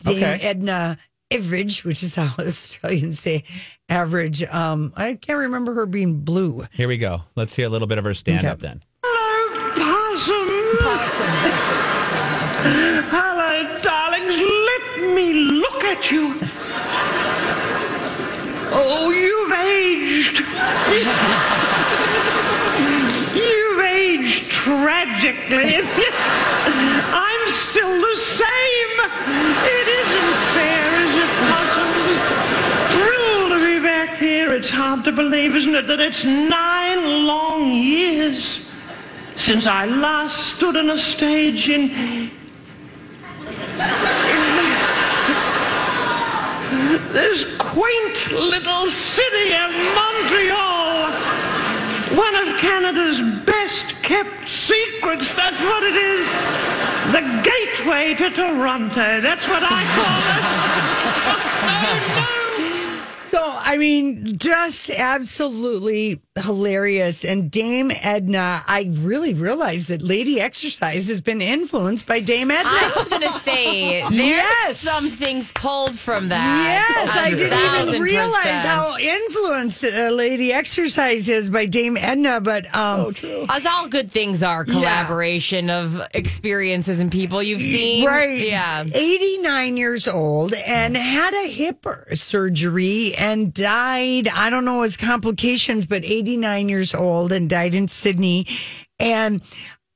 [0.00, 0.38] Dame Okay.
[0.42, 0.98] Edna
[1.34, 3.42] Everage, which is how Australians say
[3.88, 4.44] average.
[4.44, 6.64] Um, I can't remember her being blue.
[6.70, 7.22] Here we go.
[7.34, 8.80] Let's hear a little bit of her stand up then.
[9.02, 10.78] Possums.
[13.10, 14.30] Hello, darlings.
[14.30, 16.38] Let me look at you.
[18.76, 20.38] Oh, you've aged.
[23.34, 25.82] you've aged tragically.
[27.12, 28.94] I'm still the same.
[29.66, 29.93] It
[35.04, 38.72] to believe, isn't it, that it's nine long years
[39.36, 42.30] since I last stood on a stage in, in
[47.12, 51.12] this quaint little city of Montreal.
[52.16, 56.26] One of Canada's best kept secrets, that's what it is.
[57.12, 59.84] The gateway to Toronto, that's what I
[62.08, 62.40] call it.
[63.34, 67.24] So, I mean, just absolutely hilarious.
[67.24, 72.68] And Dame Edna, I really realized that Lady Exercise has been influenced by Dame Edna.
[72.70, 74.78] I was going to say, there's Yes.
[74.78, 76.84] some things pulled from that.
[76.96, 82.40] Yes, I didn't even realize how influenced uh, Lady Exercise is by Dame Edna.
[82.40, 83.14] But um,
[83.48, 88.06] As all good things are, collaboration of experiences and people you've seen.
[88.06, 88.46] Right.
[88.46, 88.84] Yeah.
[88.84, 94.28] 89 years old and had a hip surgery and died.
[94.28, 98.46] I don't know his complications, but 89 years old and died in Sydney.
[98.98, 99.40] And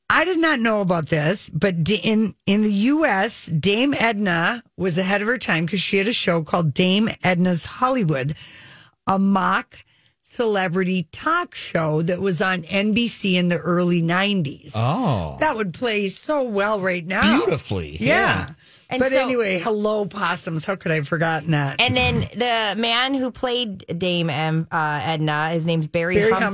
[0.08, 5.20] I did not know about this, but in, in the US, Dame Edna was ahead
[5.20, 8.34] of her time because she had a show called Dame Edna's Hollywood,
[9.06, 9.76] a mock
[10.22, 14.72] celebrity talk show that was on NBC in the early 90s.
[14.74, 15.36] Oh.
[15.40, 17.36] That would play so well right now.
[17.36, 17.98] Beautifully.
[18.00, 18.08] Yeah.
[18.08, 18.48] Yeah.
[18.90, 20.64] And but so- anyway, hello, possums.
[20.64, 21.76] How could I have forgotten that?
[21.80, 26.44] And then the man who played Dame M, uh, Edna, his name's Barry, Barry Humphries,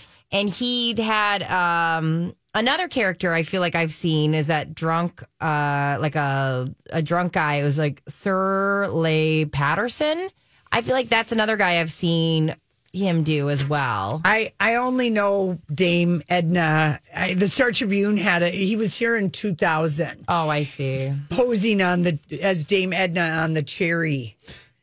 [0.00, 0.06] Humphries.
[0.32, 3.32] and he had um, another character.
[3.32, 7.54] I feel like I've seen is that drunk, uh, like a a drunk guy.
[7.56, 10.28] It was like Sir Les Patterson.
[10.72, 12.56] I feel like that's another guy I've seen
[12.94, 14.20] him do as well.
[14.24, 17.00] I, I only know Dame Edna.
[17.14, 18.48] I, the Star Tribune had a.
[18.48, 20.24] He was here in 2000.
[20.28, 21.10] Oh, I see.
[21.30, 24.36] Posing on the as Dame Edna on the Cherry.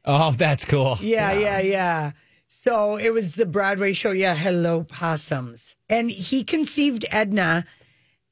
[0.05, 0.97] Oh, that's cool.
[0.99, 2.11] Yeah, yeah, yeah.
[2.47, 4.11] So it was the Broadway show.
[4.11, 7.65] Yeah, Hello Possums, and he conceived Edna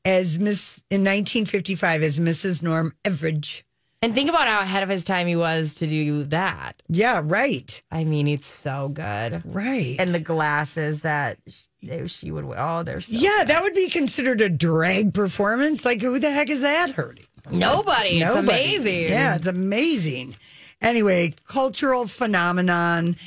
[0.05, 2.61] as Miss in 1955 as Mrs.
[2.61, 3.63] Norm Everage.
[4.01, 6.81] And think about how ahead of his time he was to do that.
[6.87, 7.81] Yeah, right.
[7.91, 9.41] I mean, it's so good.
[9.43, 9.97] Right.
[9.99, 12.59] And the glasses that she, she would wear.
[12.59, 15.83] Oh, they're so yeah, that would be considered a drag performance.
[15.83, 17.25] Like, who the heck is that hurting?
[17.51, 18.21] Nobody.
[18.21, 19.09] It's amazing.
[19.09, 20.35] Yeah, it's amazing.
[20.81, 23.17] Anyway, cultural phenomenon.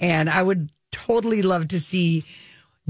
[0.00, 2.24] And I would totally love to see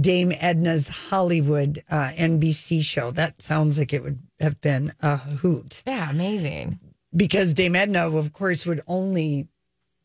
[0.00, 3.11] Dame Edna's Hollywood uh, NBC show.
[3.11, 5.83] That sounds like it would have been a hoot.
[5.87, 6.78] Yeah, amazing.
[7.14, 9.48] Because Dame Edna, of course, would only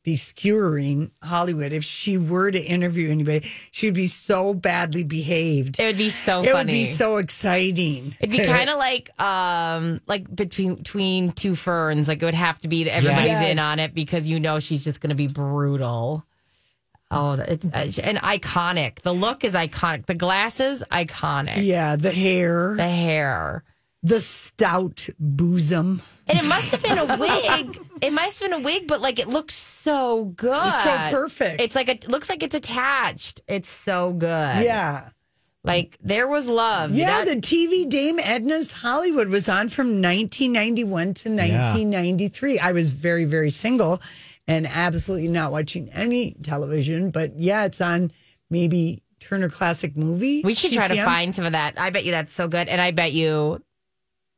[0.03, 1.73] be skewering Hollywood.
[1.73, 3.41] If she were to interview anybody,
[3.71, 5.79] she'd be so badly behaved.
[5.79, 6.55] It would be so It funny.
[6.57, 8.15] would be so exciting.
[8.19, 12.07] It'd be kind of like um like between between two ferns.
[12.07, 13.51] Like it would have to be that everybody's Yes.
[13.51, 16.23] in on it because you know she's just going to be brutal.
[17.09, 19.01] Oh, it's uh, and iconic.
[19.01, 20.07] The look is iconic.
[20.07, 21.63] The glasses, iconic.
[21.63, 23.63] Yeah, the hair, The hair.
[24.07, 26.01] The stout bosom.
[26.27, 27.77] And it must have been a wig.
[28.01, 30.71] It must have been a wig, but like it looks so good.
[30.71, 31.61] so perfect.
[31.61, 33.41] It's like it looks like it's attached.
[33.47, 34.63] It's so good.
[34.63, 35.09] Yeah.
[35.63, 36.91] Like there was love.
[36.93, 42.59] Yeah, That- the TV Dame Edna's Hollywood was on from 1991 to 1993.
[42.59, 44.01] I was very, very single
[44.47, 47.09] and absolutely not watching any television.
[47.11, 48.11] But yeah, it's on
[48.49, 50.41] maybe Turner Classic Movie.
[50.43, 51.79] we should try to find some of that.
[51.79, 52.69] I bet you that's so good.
[52.69, 53.61] And I bet you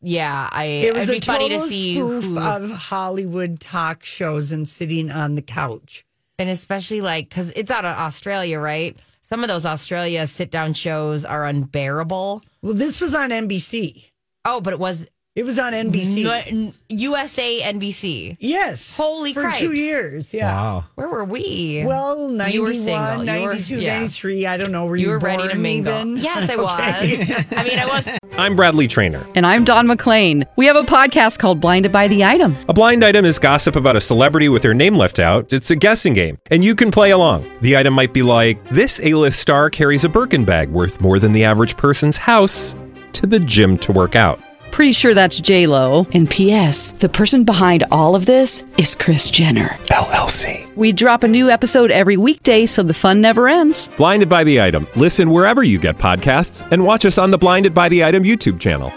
[0.01, 4.67] yeah, I It was a funny to see spoof who, of Hollywood talk shows and
[4.67, 6.05] sitting on the couch.
[6.38, 8.97] and especially like because it's out of Australia, right?
[9.21, 12.41] Some of those Australia sit down shows are unbearable.
[12.62, 14.05] Well, this was on NBC.
[14.45, 15.05] Oh, but it was
[15.39, 16.25] It was on NBC.
[16.47, 18.36] N- USA NBC.
[18.41, 18.97] yes.
[18.97, 19.58] Holy For cripes.
[19.60, 20.34] two years.
[20.34, 20.52] Yeah.
[20.54, 20.86] Wow.
[20.95, 21.84] Where were we?
[21.88, 23.23] Well, 91, You were single.
[23.23, 23.99] You were- 92, yeah.
[23.99, 24.45] 93.
[24.47, 24.86] I don't know.
[24.86, 25.93] Were you you, were ready to mingle.
[25.97, 26.17] even?
[26.17, 26.78] Yes, I was.
[26.78, 27.56] Okay.
[27.56, 28.10] I mean, I was.
[28.38, 29.25] I'm Bradley Trainer.
[29.34, 30.45] And I'm Don McClain.
[30.58, 32.58] We have a podcast called Blinded by the Item.
[32.67, 35.54] A blind item is gossip about a celebrity with their name left out.
[35.54, 37.49] It's a guessing game, and you can play along.
[37.62, 41.32] The item might be like this: A-list star carries a Birkin bag worth more than
[41.32, 42.75] the average person's house
[43.13, 44.41] to the gym to work out.
[44.71, 46.08] Pretty sure that's J Lo.
[46.13, 46.93] And P.S.
[46.93, 50.73] The person behind all of this is Kris Jenner LLC.
[50.77, 53.89] We drop a new episode every weekday, so the fun never ends.
[53.97, 54.88] Blinded by the item.
[54.95, 58.60] Listen wherever you get podcasts, and watch us on the Blinded by the Item YouTube
[58.60, 58.93] channel.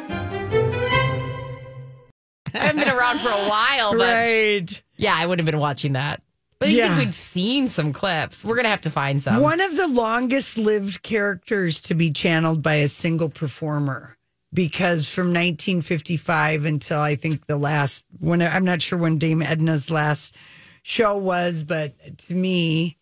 [2.54, 4.82] I haven't been around for a while, but right.
[4.96, 6.22] yeah, I wouldn't have been watching that.
[6.58, 6.88] But I Yeah.
[6.94, 8.44] think we'd seen some clips.
[8.44, 9.40] We're gonna have to find some.
[9.40, 14.16] One of the longest lived characters to be channeled by a single performer.
[14.54, 19.90] Because from 1955 until I think the last, when I'm not sure when Dame Edna's
[19.90, 20.36] last
[20.82, 21.94] show was, but
[22.26, 22.98] to me,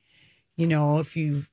[0.57, 1.45] you know, if you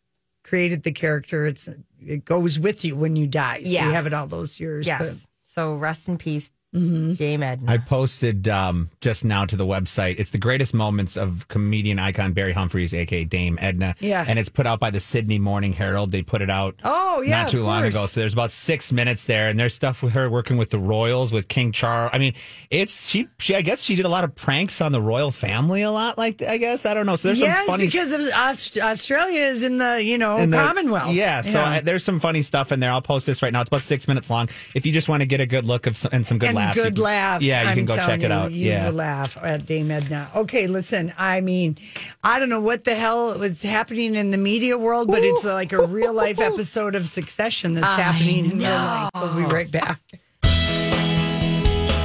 [0.43, 1.67] created the character, it's
[1.99, 3.63] it goes with you when you die.
[3.63, 3.85] So Yes.
[3.85, 4.85] you have it all those years.
[4.85, 5.25] Yes.
[5.45, 7.13] So rest in peace, Mm-hmm.
[7.13, 7.71] Dame Edna.
[7.71, 10.19] I posted um, just now to the website.
[10.19, 13.95] It's the greatest moments of comedian icon Barry Humphries, aka Dame Edna.
[13.99, 14.25] Yeah.
[14.27, 16.11] and it's put out by the Sydney Morning Herald.
[16.11, 16.75] They put it out.
[16.83, 18.05] Oh, yeah, not too long ago.
[18.05, 21.31] So there's about six minutes there, and there's stuff with her working with the royals,
[21.31, 22.11] with King Charles.
[22.13, 22.33] I mean,
[22.69, 23.27] it's she.
[23.39, 25.83] She I guess she did a lot of pranks on the royal family.
[25.83, 27.15] A lot, like I guess I don't know.
[27.15, 30.49] So there's yes, some funny because of Aust- Australia is in the you know in
[30.49, 31.13] the- Commonwealth.
[31.13, 32.91] Yeah, so I, there's some funny stuff in there.
[32.91, 33.61] I'll post this right now.
[33.61, 34.49] It's about six minutes long.
[34.75, 36.56] If you just want to get a good look of some, and some good and
[36.57, 37.43] laughs, you good can- laughs.
[37.45, 38.51] Yeah, you I'm can go check it you, out.
[38.51, 40.29] You yeah, will laugh at Dame Edna.
[40.35, 41.13] Okay, listen.
[41.17, 41.77] I mean,
[42.23, 45.71] I don't know what the hell was happening in the media world, but it's like
[45.73, 49.09] a real life episode of Succession that's I happening in real life.
[49.15, 49.99] We'll be right back.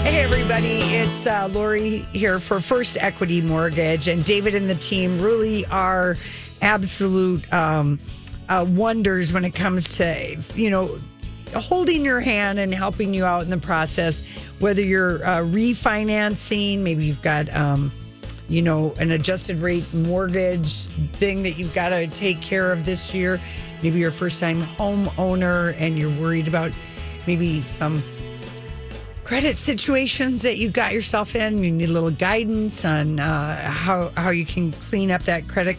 [0.05, 0.79] Hey, everybody.
[0.79, 4.09] It's uh, Lori here for First Equity Mortgage.
[4.09, 6.17] And David and the team really are
[6.61, 8.01] absolute um,
[8.49, 10.99] uh, wonders when it comes to, you know,
[11.53, 14.23] holding your hand and helping you out in the process,
[14.59, 17.93] whether you're uh, refinancing, maybe you've got um,
[18.49, 23.15] you know, an adjusted rate mortgage thing that you've got to take care of this
[23.15, 23.41] year.
[23.83, 26.73] Maybe you're a first time homeowner and you're worried about
[27.27, 28.03] maybe some
[29.25, 31.65] credit situations that you've got yourself in.
[31.65, 35.79] You need a little guidance on uh, how how you can clean up that credit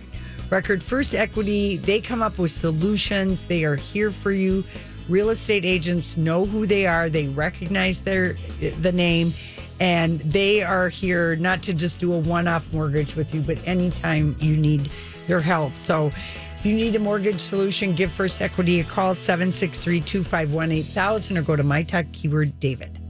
[0.50, 0.82] record.
[0.82, 3.44] First Equity, they come up with solutions.
[3.44, 4.64] They are here for you.
[5.10, 7.10] Real estate agents know who they are.
[7.10, 8.34] They recognize their
[8.82, 9.34] the name,
[9.80, 14.36] and they are here not to just do a one-off mortgage with you, but anytime
[14.40, 14.90] you need
[15.28, 15.76] their help.
[15.76, 16.12] So.
[16.60, 21.42] If you need a mortgage solution, give First Equity a call 763 251 8000 or
[21.42, 23.03] go to my talk keyword David.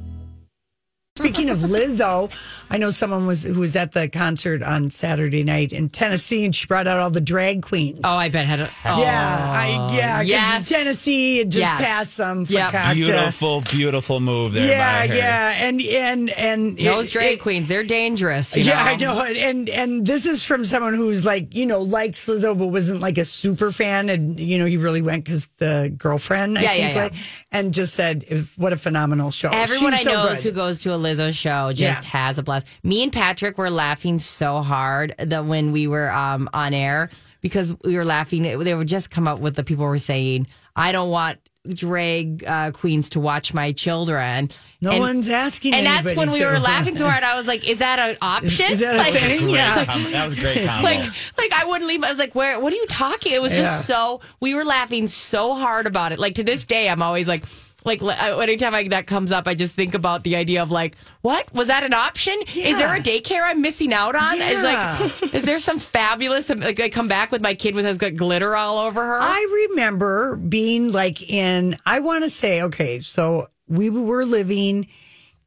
[1.20, 2.36] Speaking of Lizzo,
[2.72, 6.56] I know someone was who was at the concert on Saturday night in Tennessee, and
[6.56, 8.00] she brought out all the drag queens.
[8.04, 10.70] Oh, I bet had a, oh, yeah, I, yeah, 'cause yes.
[10.70, 11.82] Tennessee had just Yes.
[11.86, 12.94] passed some for Yep.
[12.96, 14.68] Beautiful, beautiful move there.
[14.68, 18.56] Yeah, yeah, and and and Those it- drag it- queens, they're dangerous.
[18.58, 18.80] You yeah, know?
[18.80, 22.70] I know, and and this is from someone who's like you know likes Lizzo, but
[22.70, 26.62] wasn't like a super fan, and you know he really went because the girlfriend, I
[26.64, 27.02] Yeah, think, yeah, yeah.
[27.04, 27.14] went,
[27.52, 30.42] and just said, if, "What a phenomenal show!" Everyone She's I so know good.
[30.42, 32.10] who goes to a Lizzo show just Yeah.
[32.10, 32.66] has a blast.
[32.84, 37.10] Me and Patrick were laughing so hard that when we were um, on air
[37.42, 38.44] because we were laughing.
[38.44, 41.40] They would just come up with the people were saying, "I don't want
[41.74, 44.50] drag uh, queens to watch my children."
[44.82, 46.46] No And- one's asking And that's when we to.
[46.46, 47.24] were laughing so hard.
[47.24, 48.72] I was like, "Is that an option?
[48.72, 49.50] is that a Like- thing?
[49.50, 49.86] Yeah.
[49.86, 50.84] com- that was a great combo.
[50.84, 51.00] like
[51.38, 52.04] like I wouldn't leave.
[52.04, 52.60] I was like, where?
[52.60, 53.34] What are you talking?
[53.34, 53.64] It was Yeah.
[53.64, 54.22] just so.
[54.40, 56.20] We were laughing so hard about it.
[56.20, 57.44] Like to this day, I'm always like.
[57.86, 61.54] Like anytime I, that comes up, I just think about the idea of like, what
[61.54, 62.34] was that an option?
[62.56, 64.36] Is there a daycare I'm missing out on?
[64.42, 66.50] Is like, is there some fabulous?
[66.50, 69.20] Like I come back with my kid with has got glitter all over her.
[69.20, 74.88] I remember being like in, I want to say, okay, so we were living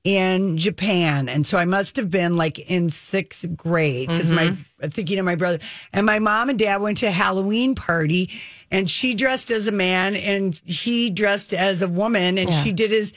[0.06, 1.28] in Japan.
[1.28, 4.88] And so I must have been like in sixth grade because my, mm-hmm.
[4.88, 5.58] thinking of my brother.
[5.92, 8.30] And my mom and dad went to a Halloween party
[8.70, 12.62] and she dressed as a man and he dressed as a woman and Yeah.
[12.62, 13.12] she did his.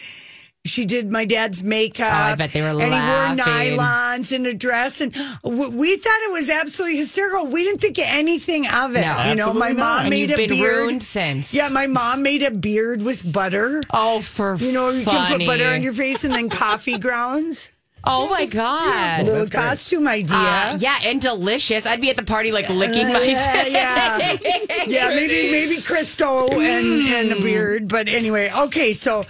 [0.65, 2.11] She did my dad's makeup.
[2.11, 3.45] Oh, I bet they were And he wore
[3.77, 7.47] nylons and a dress, and w- we thought it was absolutely hysterical.
[7.47, 9.01] We didn't think anything of it.
[9.01, 9.29] No.
[9.29, 10.01] you know, my mom not.
[10.01, 10.75] and made you've a been beard.
[10.75, 11.53] ruined since.
[11.53, 13.81] Yeah, my mom made a beard with butter.
[13.91, 17.71] Oh, for You know, you can put butter on your face and then coffee grounds.
[18.03, 19.25] Oh my god.
[19.25, 20.35] little costume idea.
[20.37, 21.85] Uh, yeah, and delicious.
[21.85, 24.37] I'd be at the party like licking my yeah, yeah,
[24.87, 25.09] yeah.
[25.09, 27.39] Maybe maybe Crisco and and Mm.
[27.39, 27.87] a beard.
[27.87, 28.93] But anyway, okay.
[28.93, 29.25] So,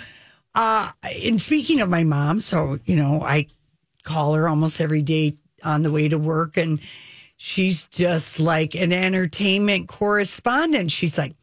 [0.60, 0.92] uh,
[1.26, 3.48] and speaking of my mom, so you know, I
[4.04, 5.34] call her almost every day
[5.64, 6.80] on the way to work, and
[7.38, 10.92] she's just like an entertainment correspondent.
[10.92, 11.34] She's like.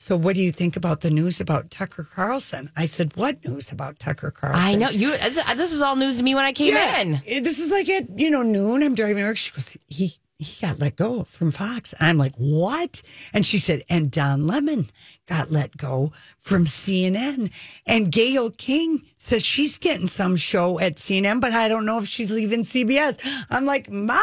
[0.00, 2.70] So, what do you think about the news about Tucker Carlson?
[2.76, 5.10] I said, "What news about Tucker Carlson?" I know you.
[5.18, 7.20] This was all news to me when I came in.
[7.26, 8.82] Eh, This is like at you know noon.
[8.84, 9.36] I'm driving to work.
[9.36, 11.92] She goes, he he got let go from Fox.
[11.94, 13.02] And I'm like, what?
[13.32, 14.88] And she said, and Don Lemon
[15.26, 17.50] got let go from CNN.
[17.86, 22.06] And Gayle King says she's getting some show at CNN, but I don't know if
[22.06, 23.18] she's leaving CBS.
[23.50, 24.20] I'm like, Mom,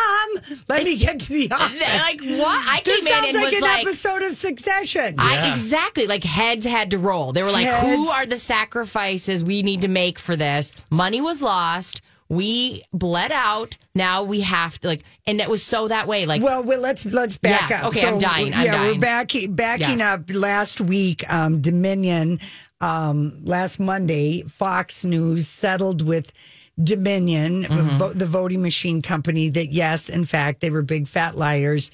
[0.69, 1.81] let me get to the office.
[1.81, 2.65] Like what?
[2.65, 5.15] I this came in sounds and like was an like, episode of Succession.
[5.17, 7.33] I exactly like heads had to roll.
[7.33, 11.41] They were like, "Who are the sacrifices we need to make for this?" Money was
[11.41, 12.01] lost.
[12.27, 13.77] We bled out.
[13.93, 16.25] Now we have to like, and it was so that way.
[16.25, 17.87] Like, Well, well, let's let's back Yes, up.
[17.89, 18.99] okay, I'm dying, I'm yeah, we're dying.
[18.99, 20.01] backing backing Yes.
[20.01, 20.21] up.
[20.33, 22.39] Last week, um, Dominion,
[22.81, 26.33] um, last Monday, Fox News settled with
[26.83, 27.97] Dominion, Mm-hmm.
[27.97, 29.49] vo- the voting machine company.
[29.49, 31.91] That yes, in fact, they were big fat liars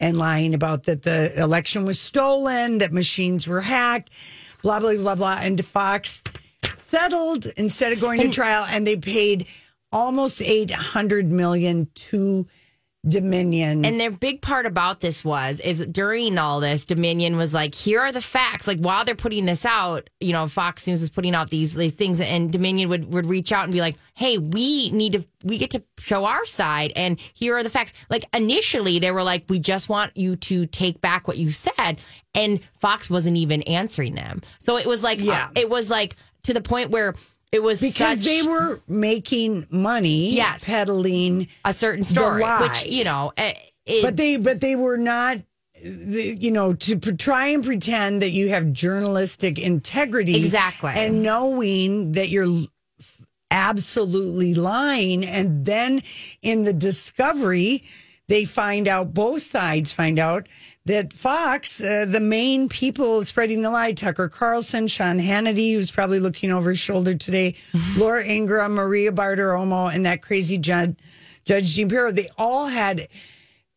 [0.00, 4.10] and lying about that the election was stolen, that machines were hacked,
[4.62, 5.38] blah blah blah blah.
[5.40, 6.22] And Fox
[6.76, 9.46] settled instead of going to trial, and they paid
[9.92, 12.46] almost eight hundred million to
[13.04, 13.84] Dominion.
[13.84, 17.98] And their big part about this was is during all this, Dominion was like, here
[17.98, 18.68] are the facts.
[18.68, 21.96] Like while they're putting this out, you know, Fox News is putting out these these
[21.96, 25.58] things, and Dominion would would reach out and be like, hey, we need to we
[25.58, 27.92] get to show our side, and here are the facts.
[28.08, 31.98] Like initially, they were like, we just want you to take back what you said,
[32.36, 34.42] and Fox wasn't even answering them.
[34.60, 35.46] So it was like, Yeah.
[35.46, 36.14] Uh, it was like
[36.44, 37.16] to the point where.
[37.52, 40.64] It was because such- they were making money Yes.
[40.64, 43.52] peddling a certain story, which you know, eh,
[43.84, 45.38] it, but they but they were not
[45.84, 50.92] the, you know to try and pretend that you have journalistic integrity Exactly.
[50.94, 52.66] and knowing that you're
[53.50, 56.02] absolutely lying and then
[56.40, 57.82] in the discovery
[58.28, 60.46] they find out both sides find out
[60.86, 66.18] that Fox, uh, the main people spreading the lie, Tucker Carlson, Sean Hannity, who's probably
[66.18, 67.54] looking over his shoulder today,
[67.96, 70.96] Laura Ingraham, Maria Bartiromo, and that crazy Judd,
[71.44, 73.08] Judge Jean Pirro, they all had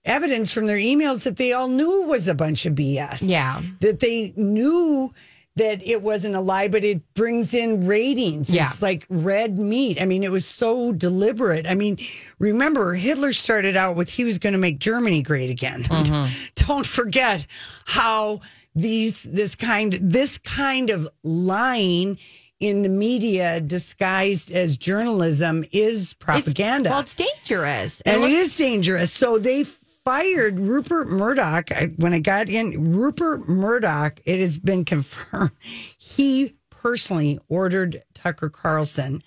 [0.04, 3.20] evidence from their emails that they all knew was a bunch of BS.
[3.22, 3.62] Yeah.
[3.82, 5.14] That they knew
[5.58, 8.50] that it wasn't a lie, but it brings in ratings.
[8.50, 8.68] Yeah.
[8.68, 10.02] It's like red meat.
[10.02, 11.66] I mean, it was so deliberate.
[11.66, 11.98] I mean,
[12.40, 15.84] remember, Hitler started out with he was going to make Germany great again.
[15.96, 16.34] Mm-hmm.
[16.68, 17.46] Don't forget
[17.86, 18.42] how
[18.76, 22.18] these this kind this kind of lying
[22.60, 26.90] in the media disguised as journalism is propaganda.
[26.90, 28.02] well, it's dangerous.
[28.02, 29.12] and look- it is dangerous.
[29.14, 29.64] So they
[30.06, 31.72] fired Rupert Murdoch.
[31.72, 35.52] I, when I got in, Rupert Murdoch, it has been confirmed
[35.98, 39.22] he personally ordered Tucker Carlson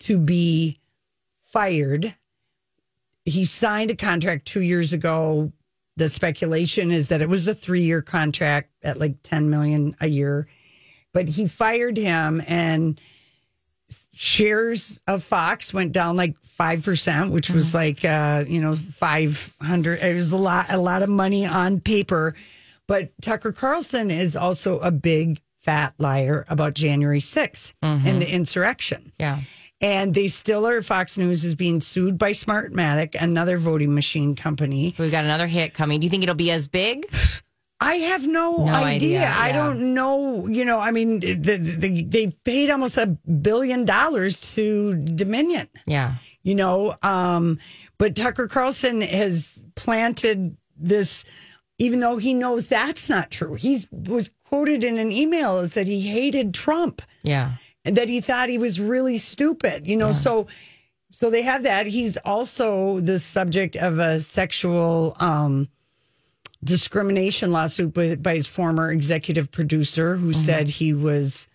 [0.00, 0.78] to be
[1.42, 2.14] fired.
[3.24, 5.52] He signed a contract two years ago.
[5.96, 10.06] The speculation is that it was a three year contract at like 10 million a
[10.06, 10.46] year.
[11.12, 13.00] But he fired him and
[14.12, 19.52] shares of Fox went down like five percent, which was like uh, you know five
[19.60, 20.00] hundred.
[20.00, 22.34] It was a lot, a lot of money on paper.
[22.86, 29.12] But Tucker Carlson is also a big fat liar about January 6th and the insurrection.
[29.18, 29.38] Yeah.
[29.80, 30.82] And they still are.
[30.82, 34.92] Fox News is being sued by Smartmatic, another voting machine company.
[34.92, 36.00] So we got another hit coming.
[36.00, 37.06] Do you think it'll be as big?
[37.82, 39.20] I have no, No idea.
[39.20, 40.46] idea, I don't know.
[40.46, 45.66] You know, I mean, the, the, they paid almost a billion dollars to Dominion.
[45.86, 46.14] Yeah.
[46.42, 47.58] You know, um,
[47.98, 51.24] but Tucker Carlson has planted this,
[51.78, 53.54] even though he knows that's not true.
[53.54, 57.52] He was quoted in an email as that he hated Trump Yeah.
[57.84, 59.86] and that he thought he was really stupid.
[59.86, 60.46] You know, so
[61.12, 61.86] so they have that.
[61.86, 65.68] He's also the subject of a sexual um,
[66.64, 71.48] discrimination lawsuit by, by his former executive producer, who said he was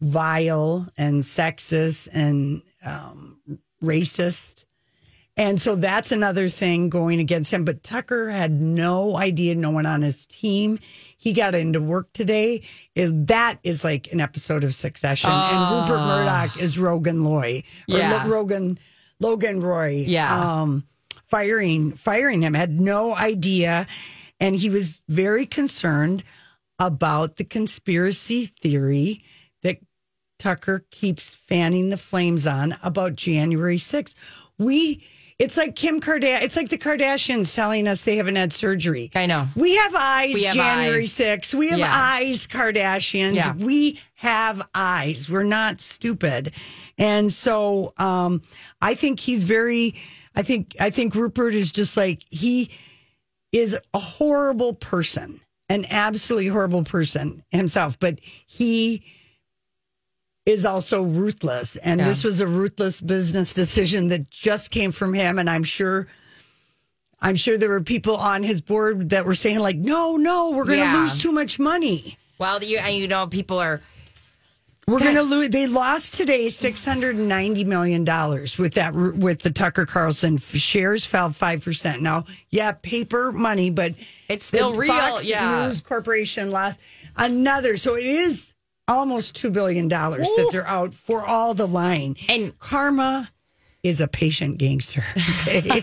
[0.00, 3.38] vile and sexist and um,
[3.82, 4.64] racist.
[5.36, 7.64] And so that's another thing going against him.
[7.64, 10.78] But Tucker had no idea, no one on his team.
[11.16, 12.62] He got into work today.
[12.94, 15.30] That is like an episode of Succession.
[15.30, 17.62] and Rupert Murdoch is Rogan Loy.
[17.88, 18.28] Or Yeah.
[18.28, 18.78] Rogan
[19.18, 20.04] Logan Roy.
[20.06, 20.60] Yeah.
[20.62, 20.84] Um,
[21.26, 22.52] firing firing him.
[22.52, 23.86] Had no idea.
[24.40, 26.24] And he was very concerned
[26.78, 29.22] about the conspiracy theory
[29.62, 29.78] that
[30.38, 34.14] Tucker keeps fanning the flames on about January 6th.
[34.58, 35.06] We
[35.38, 36.42] it's like Kim Kardashian.
[36.42, 39.10] It's like the Kardashians telling us they haven't had surgery.
[39.14, 39.48] I know.
[39.56, 41.14] We have eyes We have January eyes.
[41.14, 41.54] 6th.
[41.54, 41.90] We have Yeah.
[41.90, 43.36] eyes Kardashians.
[43.36, 43.54] Yeah.
[43.54, 45.30] We have eyes.
[45.30, 46.52] We're not stupid.
[46.98, 48.42] And so um
[48.82, 49.94] I think he's very
[50.34, 52.70] I think I think Rupert is just like he
[53.52, 59.02] is a horrible person, an absolutely horrible person himself, but he
[60.46, 61.76] is also ruthless.
[61.76, 62.06] And Yeah.
[62.06, 65.38] this was a ruthless business decision that just came from him.
[65.38, 66.06] And I'm sure,
[67.20, 70.64] I'm sure there were people on his board that were saying, like, no, no, we're
[70.64, 71.00] going to Yeah.
[71.02, 72.16] lose too much money.
[72.38, 73.82] Well, you and you know people are
[74.90, 75.50] We're going to lose.
[75.50, 80.36] They lost today six hundred and ninety million dollars with that with the Tucker Carlson
[80.38, 82.02] shares fell five percent.
[82.02, 83.94] Now, yeah, paper money, but
[84.28, 85.64] It's still real, Fox yeah.
[85.66, 86.80] News Corporation lost
[87.16, 88.54] another, so it is
[88.88, 92.16] almost two billion dollars that they're out for all the lying.
[92.28, 93.30] And- karma
[93.82, 95.02] is a patient gangster.
[95.40, 95.82] Okay,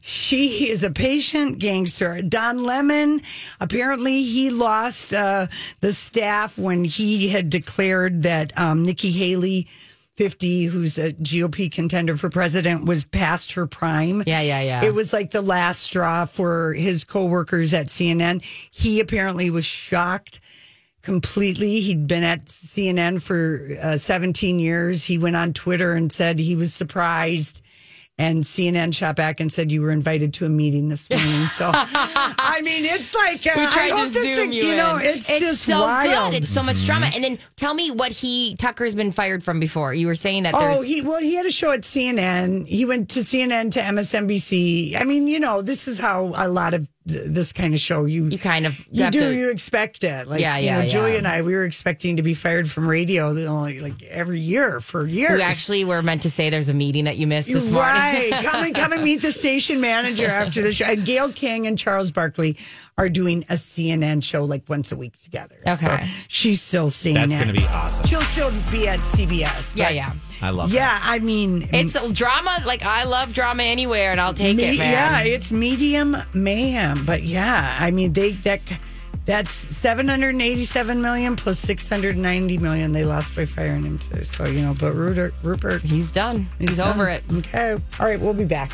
[0.00, 2.22] she is a patient gangster.
[2.22, 3.20] Don Lemon,
[3.60, 5.46] apparently, he lost uh,
[5.80, 9.68] the staff when he had declared that um, Nikki Haley.
[10.16, 14.22] 50, who's a GOP contender for president, was past her prime.
[14.28, 14.84] Yeah, yeah, yeah.
[14.84, 18.40] It was like the last straw for his coworkers at CNN.
[18.70, 20.38] He apparently was shocked
[21.04, 21.80] completely.
[21.80, 25.04] He'd been at CNN for uh, 17 years.
[25.04, 27.60] He went on Twitter and said he was surprised.
[28.16, 31.46] And CNN shot back and said you were invited to a meeting this morning.
[31.48, 34.98] So, I mean, it's like uh, we I tried hope to this- zoom you, know,
[34.98, 35.02] in.
[35.04, 36.32] it's, just so wild.
[36.32, 36.44] good.
[36.44, 37.10] It's so much drama.
[37.12, 39.92] And then tell me what he Tucker's been fired from before.
[39.92, 42.68] You were saying that Oh, there's he well, he had a show at CNN.
[42.68, 44.94] He went to CNN to MSNBC.
[45.00, 48.04] I mean, you know, this is how a lot of th- this kind of show
[48.04, 50.88] you you kind of you do to- you expect it like Yeah, you yeah, know,
[50.88, 51.18] Julia yeah.
[51.18, 54.80] and I we were expecting to be fired from radio you know, like, every year
[54.80, 55.36] for years.
[55.36, 57.92] We actually were meant to say there's a meeting that you missed this morning.
[57.92, 58.32] Right.
[58.44, 60.86] come and come and meet the station manager after the show.
[60.86, 62.56] And Gayle King and Charles Barkley
[62.96, 65.56] are doing a CNN show like once a week together.
[65.66, 66.04] Okay.
[66.04, 68.06] So she's still staying That's going to be awesome.
[68.06, 69.76] She'll still be at CBS.
[69.76, 70.12] yeah, yeah.
[70.40, 70.76] I love that.
[70.76, 72.62] Yeah, I mean It's drama.
[72.64, 74.90] Like I love drama anywhere, and I'll take Me- it, man.
[75.26, 78.60] Yeah, it's medium mayhem, but yeah, I mean they that
[79.26, 83.82] that's seven hundred eighty seven million plus six hundred ninety million they lost by firing
[83.82, 84.22] him too.
[84.22, 86.46] So you know, but Rupert, Rupert he's done.
[86.58, 86.94] He's, done.
[86.94, 87.24] over it.
[87.32, 88.62] Okay, all right, we'll be back.